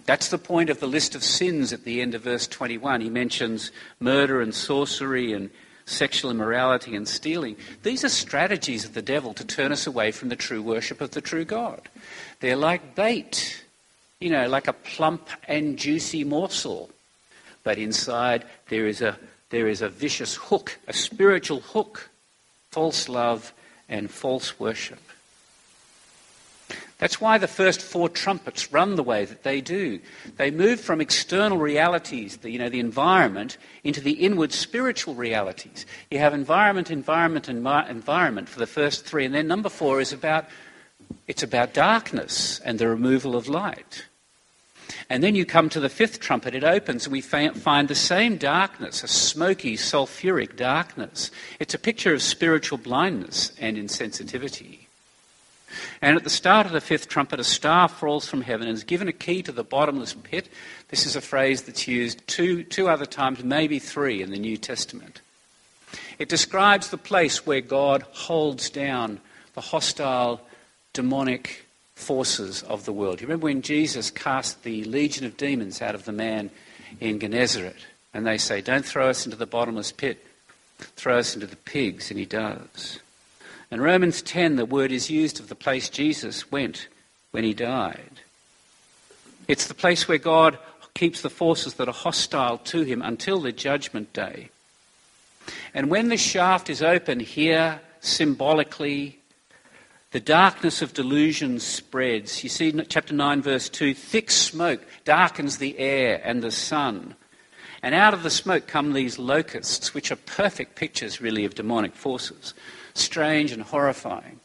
That's 0.06 0.28
the 0.28 0.38
point 0.38 0.70
of 0.70 0.80
the 0.80 0.86
list 0.86 1.14
of 1.14 1.22
sins 1.22 1.72
at 1.72 1.84
the 1.84 2.00
end 2.00 2.14
of 2.14 2.22
verse 2.22 2.46
21. 2.46 3.00
He 3.00 3.10
mentions 3.10 3.70
murder 4.00 4.40
and 4.40 4.54
sorcery 4.54 5.32
and 5.32 5.50
sexual 5.84 6.30
immorality 6.30 6.96
and 6.96 7.06
stealing. 7.06 7.56
These 7.82 8.04
are 8.04 8.08
strategies 8.08 8.84
of 8.84 8.94
the 8.94 9.02
devil 9.02 9.34
to 9.34 9.44
turn 9.44 9.72
us 9.72 9.86
away 9.86 10.10
from 10.10 10.28
the 10.28 10.36
true 10.36 10.62
worship 10.62 11.00
of 11.00 11.12
the 11.12 11.20
true 11.20 11.44
God. 11.44 11.82
They're 12.40 12.56
like 12.56 12.94
bait 12.94 13.64
you 14.20 14.28
know, 14.28 14.46
like 14.48 14.68
a 14.68 14.74
plump 14.74 15.28
and 15.48 15.78
juicy 15.78 16.24
morsel. 16.24 16.90
But 17.64 17.78
inside 17.78 18.44
there 18.68 18.86
is 18.86 19.00
a, 19.00 19.18
there 19.48 19.66
is 19.66 19.82
a 19.82 19.88
vicious 19.88 20.36
hook, 20.36 20.78
a 20.86 20.92
spiritual 20.92 21.60
hook, 21.60 22.10
false 22.70 23.08
love 23.08 23.52
and 23.88 24.10
false 24.10 24.60
worship. 24.60 25.00
That's 27.00 27.20
why 27.20 27.38
the 27.38 27.48
first 27.48 27.80
four 27.80 28.10
trumpets 28.10 28.72
run 28.72 28.94
the 28.94 29.02
way 29.02 29.24
that 29.24 29.42
they 29.42 29.62
do. 29.62 30.00
They 30.36 30.50
move 30.50 30.80
from 30.80 31.00
external 31.00 31.56
realities, 31.56 32.36
the, 32.36 32.50
you 32.50 32.58
know, 32.58 32.68
the 32.68 32.78
environment, 32.78 33.56
into 33.82 34.02
the 34.02 34.12
inward 34.12 34.52
spiritual 34.52 35.14
realities. 35.14 35.86
You 36.10 36.18
have 36.18 36.34
environment, 36.34 36.90
environment, 36.90 37.48
and 37.48 37.66
environment 37.88 38.50
for 38.50 38.58
the 38.58 38.66
first 38.66 39.06
three, 39.06 39.24
and 39.24 39.34
then 39.34 39.48
number 39.48 39.70
four 39.70 40.00
is 40.00 40.12
about 40.12 40.46
it's 41.26 41.42
about 41.42 41.74
darkness 41.74 42.60
and 42.60 42.78
the 42.78 42.88
removal 42.88 43.34
of 43.34 43.48
light. 43.48 44.06
And 45.08 45.24
then 45.24 45.34
you 45.34 45.44
come 45.44 45.68
to 45.70 45.80
the 45.80 45.88
fifth 45.88 46.20
trumpet, 46.20 46.54
it 46.54 46.64
opens, 46.64 47.06
and 47.06 47.12
we 47.12 47.20
find 47.20 47.88
the 47.88 47.94
same 47.94 48.36
darkness, 48.36 49.02
a 49.02 49.08
smoky, 49.08 49.76
sulfuric 49.76 50.56
darkness. 50.56 51.30
It's 51.58 51.74
a 51.74 51.78
picture 51.78 52.12
of 52.12 52.22
spiritual 52.22 52.78
blindness 52.78 53.52
and 53.58 53.76
insensitivity. 53.76 54.79
And 56.02 56.16
at 56.16 56.24
the 56.24 56.30
start 56.30 56.66
of 56.66 56.72
the 56.72 56.80
fifth 56.80 57.08
trumpet, 57.08 57.40
a 57.40 57.44
star 57.44 57.88
falls 57.88 58.28
from 58.28 58.42
heaven 58.42 58.66
and 58.66 58.76
is 58.76 58.84
given 58.84 59.08
a 59.08 59.12
key 59.12 59.42
to 59.42 59.52
the 59.52 59.64
bottomless 59.64 60.14
pit. 60.14 60.48
This 60.88 61.06
is 61.06 61.16
a 61.16 61.20
phrase 61.20 61.62
that's 61.62 61.86
used 61.86 62.26
two, 62.26 62.64
two 62.64 62.88
other 62.88 63.06
times, 63.06 63.44
maybe 63.44 63.78
three, 63.78 64.22
in 64.22 64.30
the 64.30 64.38
New 64.38 64.56
Testament. 64.56 65.20
It 66.18 66.28
describes 66.28 66.88
the 66.88 66.98
place 66.98 67.46
where 67.46 67.60
God 67.60 68.02
holds 68.12 68.70
down 68.70 69.20
the 69.54 69.60
hostile, 69.60 70.40
demonic, 70.92 71.66
forces 72.00 72.62
of 72.64 72.84
the 72.84 72.92
world. 72.92 73.20
You 73.20 73.26
remember 73.26 73.44
when 73.44 73.62
Jesus 73.62 74.10
cast 74.10 74.62
the 74.62 74.84
legion 74.84 75.26
of 75.26 75.36
demons 75.36 75.82
out 75.82 75.94
of 75.94 76.04
the 76.04 76.12
man 76.12 76.50
in 76.98 77.20
Gennesaret? 77.20 77.76
And 78.12 78.26
they 78.26 78.38
say, 78.38 78.60
Don't 78.60 78.84
throw 78.84 79.08
us 79.08 79.24
into 79.24 79.36
the 79.36 79.46
bottomless 79.46 79.92
pit, 79.92 80.24
throw 80.78 81.18
us 81.18 81.34
into 81.34 81.46
the 81.46 81.56
pigs. 81.56 82.10
And 82.10 82.18
he 82.18 82.26
does. 82.26 82.98
In 83.70 83.80
Romans 83.80 84.20
10, 84.22 84.56
the 84.56 84.64
word 84.64 84.90
is 84.90 85.10
used 85.10 85.38
of 85.38 85.48
the 85.48 85.54
place 85.54 85.88
Jesus 85.88 86.50
went 86.50 86.88
when 87.30 87.44
he 87.44 87.54
died. 87.54 88.20
It's 89.46 89.68
the 89.68 89.74
place 89.74 90.08
where 90.08 90.18
God 90.18 90.58
keeps 90.94 91.22
the 91.22 91.30
forces 91.30 91.74
that 91.74 91.88
are 91.88 91.94
hostile 91.94 92.58
to 92.58 92.82
him 92.82 93.00
until 93.00 93.40
the 93.40 93.52
judgment 93.52 94.12
day. 94.12 94.50
And 95.72 95.88
when 95.88 96.08
the 96.08 96.16
shaft 96.16 96.68
is 96.68 96.82
open 96.82 97.20
here, 97.20 97.80
symbolically, 98.00 99.18
the 100.10 100.20
darkness 100.20 100.82
of 100.82 100.92
delusion 100.92 101.60
spreads. 101.60 102.42
You 102.42 102.50
see, 102.50 102.72
chapter 102.88 103.14
9, 103.14 103.42
verse 103.42 103.68
2 103.68 103.94
thick 103.94 104.30
smoke 104.32 104.84
darkens 105.04 105.58
the 105.58 105.78
air 105.78 106.20
and 106.24 106.42
the 106.42 106.50
sun. 106.50 107.14
And 107.82 107.94
out 107.94 108.14
of 108.14 108.24
the 108.24 108.30
smoke 108.30 108.66
come 108.66 108.92
these 108.92 109.18
locusts, 109.18 109.94
which 109.94 110.10
are 110.10 110.16
perfect 110.16 110.74
pictures, 110.74 111.20
really, 111.20 111.44
of 111.44 111.54
demonic 111.54 111.94
forces. 111.94 112.52
Strange 112.94 113.52
and 113.52 113.62
horrifying. 113.62 114.40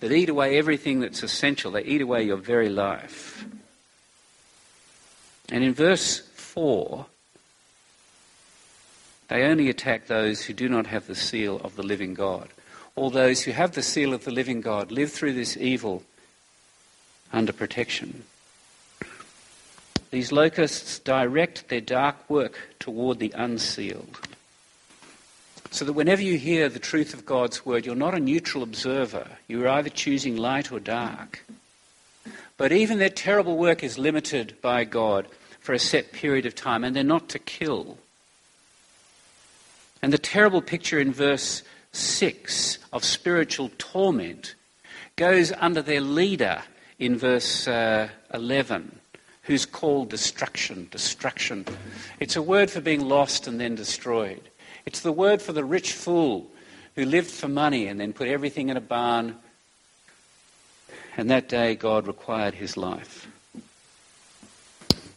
That 0.00 0.12
eat 0.12 0.28
away 0.28 0.56
everything 0.56 1.00
that's 1.00 1.22
essential, 1.22 1.72
they 1.72 1.84
eat 1.84 2.00
away 2.00 2.22
your 2.22 2.36
very 2.36 2.68
life. 2.68 3.44
And 5.50 5.62
in 5.62 5.74
verse 5.74 6.20
4, 6.34 7.06
they 9.28 9.44
only 9.44 9.68
attack 9.68 10.06
those 10.06 10.42
who 10.42 10.54
do 10.54 10.68
not 10.68 10.86
have 10.86 11.06
the 11.06 11.14
seal 11.14 11.60
of 11.62 11.76
the 11.76 11.82
living 11.82 12.14
God 12.14 12.48
all 13.00 13.10
those 13.10 13.42
who 13.42 13.52
have 13.52 13.72
the 13.72 13.82
seal 13.82 14.12
of 14.12 14.24
the 14.24 14.30
living 14.30 14.60
God 14.60 14.92
live 14.92 15.10
through 15.10 15.32
this 15.32 15.56
evil 15.56 16.02
under 17.32 17.52
protection. 17.52 18.24
These 20.10 20.32
locusts 20.32 20.98
direct 20.98 21.68
their 21.68 21.80
dark 21.80 22.28
work 22.28 22.58
toward 22.78 23.18
the 23.18 23.32
unsealed. 23.34 24.18
So 25.70 25.84
that 25.84 25.92
whenever 25.92 26.22
you 26.22 26.36
hear 26.36 26.68
the 26.68 26.80
truth 26.80 27.14
of 27.14 27.24
God's 27.24 27.64
word, 27.64 27.86
you're 27.86 27.94
not 27.94 28.14
a 28.14 28.20
neutral 28.20 28.62
observer. 28.62 29.26
You're 29.46 29.68
either 29.68 29.88
choosing 29.88 30.36
light 30.36 30.72
or 30.72 30.80
dark. 30.80 31.44
But 32.56 32.72
even 32.72 32.98
their 32.98 33.08
terrible 33.08 33.56
work 33.56 33.82
is 33.82 33.96
limited 33.96 34.56
by 34.60 34.84
God 34.84 35.28
for 35.60 35.72
a 35.72 35.78
set 35.78 36.12
period 36.12 36.44
of 36.44 36.54
time, 36.54 36.82
and 36.82 36.94
they're 36.94 37.04
not 37.04 37.28
to 37.30 37.38
kill. 37.38 37.98
And 40.02 40.12
the 40.12 40.18
terrible 40.18 40.60
picture 40.60 40.98
in 40.98 41.12
verse 41.12 41.62
6 41.92 42.78
of 42.92 43.04
spiritual 43.04 43.70
torment 43.78 44.54
goes 45.16 45.52
under 45.52 45.82
their 45.82 46.00
leader 46.00 46.62
in 46.98 47.16
verse 47.16 47.68
uh, 47.68 48.08
11, 48.32 48.98
who's 49.42 49.66
called 49.66 50.10
destruction. 50.10 50.88
Destruction. 50.90 51.64
It's 52.18 52.36
a 52.36 52.42
word 52.42 52.70
for 52.70 52.80
being 52.80 53.06
lost 53.06 53.46
and 53.46 53.60
then 53.60 53.74
destroyed. 53.74 54.42
It's 54.86 55.00
the 55.00 55.12
word 55.12 55.42
for 55.42 55.52
the 55.52 55.64
rich 55.64 55.92
fool 55.92 56.50
who 56.96 57.04
lived 57.04 57.30
for 57.30 57.48
money 57.48 57.86
and 57.86 58.00
then 58.00 58.12
put 58.12 58.28
everything 58.28 58.68
in 58.68 58.76
a 58.76 58.80
barn 58.80 59.36
And 61.16 61.30
that 61.30 61.48
day 61.48 61.74
God 61.74 62.06
required 62.06 62.54
his 62.54 62.76
life. 62.76 63.28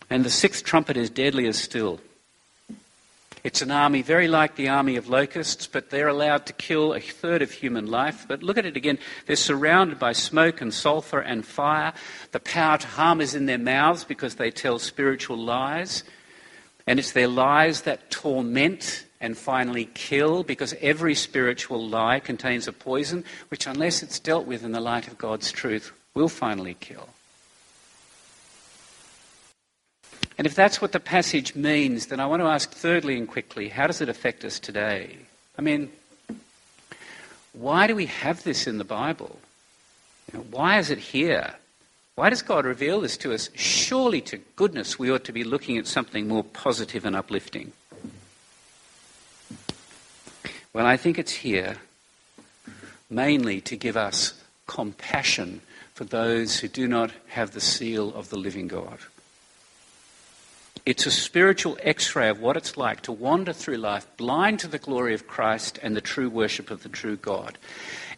And 0.10 0.26
the 0.26 0.30
sixth 0.30 0.64
trumpet 0.64 0.98
is 0.98 1.10
deadlier 1.10 1.54
still. 1.54 2.00
It's 3.44 3.62
an 3.62 3.72
army 3.72 4.02
very 4.02 4.28
like 4.28 4.56
the 4.56 4.70
army 4.70 4.96
of 4.96 5.10
locusts, 5.10 5.68
but 5.68 5.90
they're 5.90 6.08
allowed 6.08 6.46
to 6.46 6.54
kill 6.54 6.94
a 6.94 7.00
third 7.00 7.42
of 7.42 7.52
human 7.52 7.88
life. 7.88 8.26
But 8.28 8.42
look 8.42 8.58
at 8.58 8.66
it 8.66 8.78
again. 8.78 9.00
They're 9.26 9.36
surrounded 9.36 10.00
by 10.00 10.14
smoke 10.14 10.62
and 10.62 10.74
sulfur 10.74 11.20
and 11.20 11.46
fire. 11.46 11.94
The 12.32 12.40
power 12.40 12.78
to 12.78 12.88
harm 12.88 13.20
is 13.20 13.36
in 13.36 13.46
their 13.46 13.58
mouths 13.58 14.04
because 14.04 14.36
they 14.36 14.52
tell 14.52 14.80
spiritual 14.80 15.38
lies. 15.38 16.04
And 16.88 17.00
it's 17.00 17.12
their 17.12 17.28
lies 17.28 17.82
that 17.82 18.12
torment 18.12 19.06
and 19.24 19.38
finally 19.38 19.86
kill 19.94 20.44
because 20.44 20.76
every 20.82 21.16
spiritual 21.16 21.88
lie 21.88 22.20
contains 22.20 22.68
a 22.68 22.74
poison 22.74 23.24
which, 23.48 23.66
unless 23.66 24.04
it's 24.04 24.20
dealt 24.20 24.46
with 24.46 24.66
in 24.66 24.74
the 24.74 24.82
light 24.82 25.08
of 25.08 25.18
God's 25.18 25.50
truth, 25.50 25.94
will 26.14 26.28
finally 26.28 26.76
kill. 26.82 27.08
And 30.38 30.46
if 30.46 30.56
that's 30.56 30.82
what 30.82 30.92
the 30.92 31.00
passage 31.00 31.56
means, 31.56 32.08
then 32.08 32.20
I 32.20 32.26
want 32.26 32.42
to 32.42 32.48
ask 32.48 32.70
thirdly 32.72 33.18
and 33.18 33.26
quickly 33.26 33.70
how 33.70 33.88
does 33.88 34.02
it 34.02 34.10
affect 34.10 34.44
us 34.44 34.60
today? 34.60 35.16
I 35.58 35.62
mean, 35.62 35.90
why 37.54 37.88
do 37.88 37.96
we 37.96 38.08
have 38.08 38.44
this 38.44 38.68
in 38.68 38.78
the 38.78 38.84
Bible? 38.84 39.40
You 40.34 40.40
know, 40.40 40.46
why 40.52 40.80
is 40.80 40.90
it 40.90 40.98
here? 40.98 41.54
Why 42.16 42.30
does 42.30 42.42
God 42.42 42.66
reveal 42.66 43.00
this 43.00 43.16
to 43.18 43.34
us? 43.34 43.50
Surely, 43.56 44.20
to 44.22 44.38
goodness, 44.58 45.00
we 45.00 45.10
ought 45.10 45.24
to 45.24 45.32
be 45.32 45.46
looking 45.46 45.78
at 45.78 45.88
something 45.88 46.28
more 46.28 46.44
positive 46.44 47.06
and 47.06 47.16
uplifting. 47.16 47.72
Well, 50.74 50.88
I 50.88 50.98
think 50.98 51.20
it's 51.20 51.32
here 51.32 51.78
mainly 53.08 53.62
to 53.62 53.76
give 53.76 53.96
us 53.96 54.34
compassion 54.66 55.62
for 55.94 56.04
those 56.04 56.60
who 56.60 56.68
do 56.68 56.88
not 56.88 57.12
have 57.28 57.52
the 57.52 57.62
seal 57.62 58.12
of 58.16 58.32
the 58.32 58.38
living 58.38 58.68
God. 58.68 58.98
It's 60.84 61.06
a 61.06 61.12
spiritual 61.12 61.78
x 61.82 62.16
ray 62.16 62.28
of 62.28 62.40
what 62.40 62.58
it's 62.58 62.76
like 62.76 63.02
to 63.02 63.12
wander 63.12 63.54
through 63.54 63.78
life 63.78 64.08
blind 64.18 64.60
to 64.62 64.68
the 64.68 64.80
glory 64.80 65.14
of 65.14 65.28
Christ 65.28 65.78
and 65.84 65.96
the 65.96 66.02
true 66.02 66.28
worship 66.28 66.72
of 66.72 66.82
the 66.82 66.90
true 66.90 67.18
God. 67.18 67.60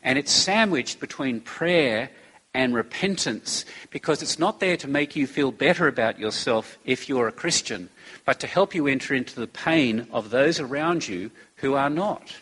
And 0.01 0.17
it's 0.17 0.31
sandwiched 0.31 1.01
between 1.01 1.41
prayer 1.41 2.09
and 2.53 2.73
repentance 2.73 3.65
because 3.89 4.21
it's 4.21 4.39
not 4.39 4.61
there 4.61 4.77
to 4.77 4.87
make 4.87 5.17
you 5.17 5.27
feel 5.27 5.51
better 5.51 5.89
about 5.89 6.19
yourself 6.19 6.77
if 6.85 7.09
you're 7.09 7.27
a 7.27 7.33
Christian, 7.33 7.89
but 8.23 8.39
to 8.39 8.47
help 8.47 8.73
you 8.73 8.87
enter 8.87 9.13
into 9.13 9.37
the 9.37 9.45
pain 9.45 10.07
of 10.09 10.29
those 10.29 10.61
around 10.61 11.05
you 11.05 11.31
who 11.57 11.73
are 11.73 11.89
not. 11.89 12.33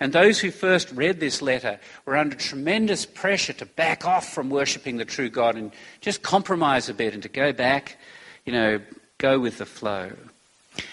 And 0.00 0.12
those 0.12 0.38
who 0.38 0.50
first 0.50 0.90
read 0.92 1.20
this 1.20 1.42
letter 1.42 1.80
were 2.04 2.16
under 2.16 2.36
tremendous 2.36 3.06
pressure 3.06 3.52
to 3.54 3.66
back 3.66 4.04
off 4.04 4.32
from 4.32 4.50
worshipping 4.50 4.96
the 4.96 5.04
true 5.04 5.30
God 5.30 5.56
and 5.56 5.72
just 6.00 6.22
compromise 6.22 6.88
a 6.88 6.94
bit 6.94 7.14
and 7.14 7.22
to 7.22 7.28
go 7.28 7.52
back, 7.52 7.98
you 8.44 8.52
know, 8.52 8.80
go 9.18 9.38
with 9.38 9.58
the 9.58 9.66
flow. 9.66 10.12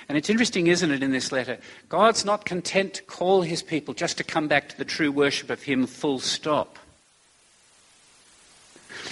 And 0.07 0.17
it's 0.17 0.29
interesting, 0.29 0.67
isn't 0.67 0.91
it, 0.91 1.03
in 1.03 1.11
this 1.11 1.31
letter? 1.31 1.57
God's 1.87 2.25
not 2.25 2.45
content 2.45 2.95
to 2.95 3.03
call 3.03 3.43
his 3.43 3.61
people 3.61 3.93
just 3.93 4.17
to 4.17 4.23
come 4.23 4.47
back 4.47 4.69
to 4.69 4.77
the 4.77 4.85
true 4.85 5.11
worship 5.11 5.49
of 5.49 5.63
him 5.63 5.85
full 5.85 6.19
stop. 6.19 6.77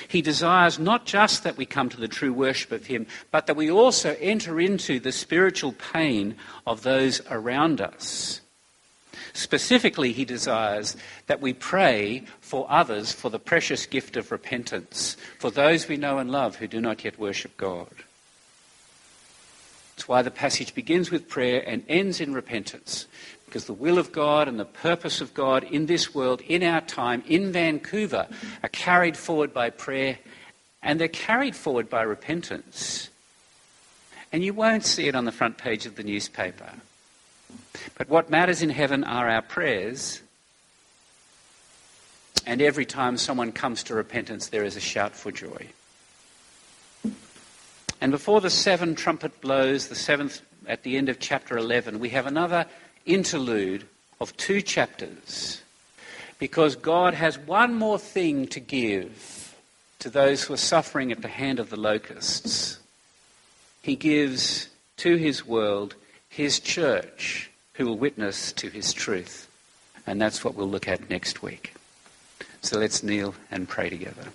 He 0.08 0.22
desires 0.22 0.80
not 0.80 1.06
just 1.06 1.44
that 1.44 1.58
we 1.58 1.66
come 1.66 1.90
to 1.90 2.00
the 2.00 2.08
true 2.08 2.34
worship 2.34 2.72
of 2.72 2.88
him, 2.88 3.08
but 3.32 3.48
that 3.48 3.56
we 3.56 3.72
also 3.72 4.16
enter 4.20 4.60
into 4.60 5.00
the 5.00 5.12
spiritual 5.12 5.74
pain 5.74 6.36
of 6.66 6.84
those 6.84 7.22
around 7.30 7.80
us. 7.80 8.42
Specifically, 9.38 10.13
he 10.13 10.26
desires 10.26 10.97
that 11.28 11.41
we 11.41 11.54
pray 11.54 12.23
for 12.41 12.65
others 12.71 13.12
for 13.12 13.30
the 13.30 13.38
precious 13.38 13.86
gift 13.86 14.17
of 14.17 14.32
repentance, 14.32 15.15
for 15.38 15.52
those 15.52 15.88
we 15.88 15.95
know 15.95 16.17
and 16.17 16.32
love 16.32 16.56
who 16.56 16.65
do 16.65 16.82
not 16.82 17.06
yet 17.06 17.19
worship 17.19 17.56
God. 17.56 17.88
That's 19.95 20.08
why 20.08 20.23
the 20.23 20.32
passage 20.32 20.73
begins 20.73 21.12
with 21.12 21.30
prayer 21.30 21.63
and 21.67 21.84
ends 21.88 22.19
in 22.19 22.34
repentance, 22.34 23.06
because 23.45 23.65
the 23.65 23.73
will 23.73 24.00
of 24.00 24.12
God 24.12 24.47
and 24.47 24.60
the 24.60 24.65
purpose 24.65 25.21
of 25.21 25.36
God 25.36 25.63
in 25.63 25.86
this 25.86 26.15
world, 26.15 26.41
in 26.41 26.63
our 26.63 26.82
time, 26.82 27.23
in 27.28 27.52
Vancouver, 27.52 28.26
are 28.63 28.69
carried 28.69 29.15
forward 29.15 29.54
by 29.54 29.69
prayer 29.69 30.17
and 30.82 31.00
they're 31.00 31.08
carried 31.08 31.56
forward 31.56 31.91
by 31.91 32.02
repentance. 32.02 33.12
And 34.32 34.43
you 34.43 34.56
won't 34.56 34.84
see 34.84 35.08
it 35.08 35.13
on 35.13 35.26
the 35.26 35.32
front 35.32 35.60
page 35.60 35.86
of 35.86 35.95
the 35.95 36.04
newspaper. 36.04 36.71
But 37.98 38.10
what 38.10 38.30
matters 38.30 38.62
in 38.62 38.70
heaven 38.70 39.04
are 39.04 39.30
our 39.30 39.42
prayers. 39.42 40.22
And 42.46 42.62
every 42.62 42.86
time 42.86 43.18
someone 43.18 43.52
comes 43.52 43.84
to 43.84 43.96
repentance, 43.96 44.48
there 44.48 44.63
is 44.63 44.76
a 44.76 44.82
shout 44.82 45.16
for 45.16 45.32
joy. 45.32 45.68
And 48.00 48.12
before 48.12 48.42
the 48.42 48.50
seven 48.50 48.96
trumpet 48.96 49.42
blows, 49.42 49.88
the 49.88 49.96
seventh 49.96 50.42
at 50.68 50.84
the 50.84 50.98
end 50.98 51.10
of 51.10 51.20
chapter 51.20 51.58
11, 51.58 52.00
we 52.00 52.10
have 52.10 52.26
another 52.26 52.66
interlude 53.06 53.86
of 54.20 54.36
two 54.38 54.62
chapters. 54.62 55.62
Because 56.40 56.76
God 56.76 57.16
has 57.16 57.38
one 57.38 57.74
more 57.74 57.98
thing 57.98 58.48
to 58.48 58.60
give 58.60 59.56
to 60.00 60.10
those 60.10 60.44
who 60.44 60.54
are 60.54 60.58
suffering 60.58 61.12
at 61.12 61.22
the 61.22 61.28
hand 61.28 61.60
of 61.60 61.70
the 61.70 61.80
locusts. 61.80 62.80
He 63.82 63.96
gives 63.96 64.70
to 64.98 65.16
his 65.16 65.46
world 65.46 65.96
his 66.30 66.60
church 66.60 67.50
who 67.78 67.86
will 67.86 67.98
witness 67.98 68.52
to 68.54 68.70
his 68.70 68.92
truth. 68.92 69.48
And 70.06 70.22
that's 70.22 70.44
what 70.44 70.56
we'll 70.56 70.70
look 70.70 70.88
at 70.88 71.10
next 71.10 71.44
week. 71.44 71.74
So 72.62 72.80
let's 72.80 73.04
kneel 73.04 73.36
and 73.52 73.68
pray 73.68 73.90
together. 73.90 74.30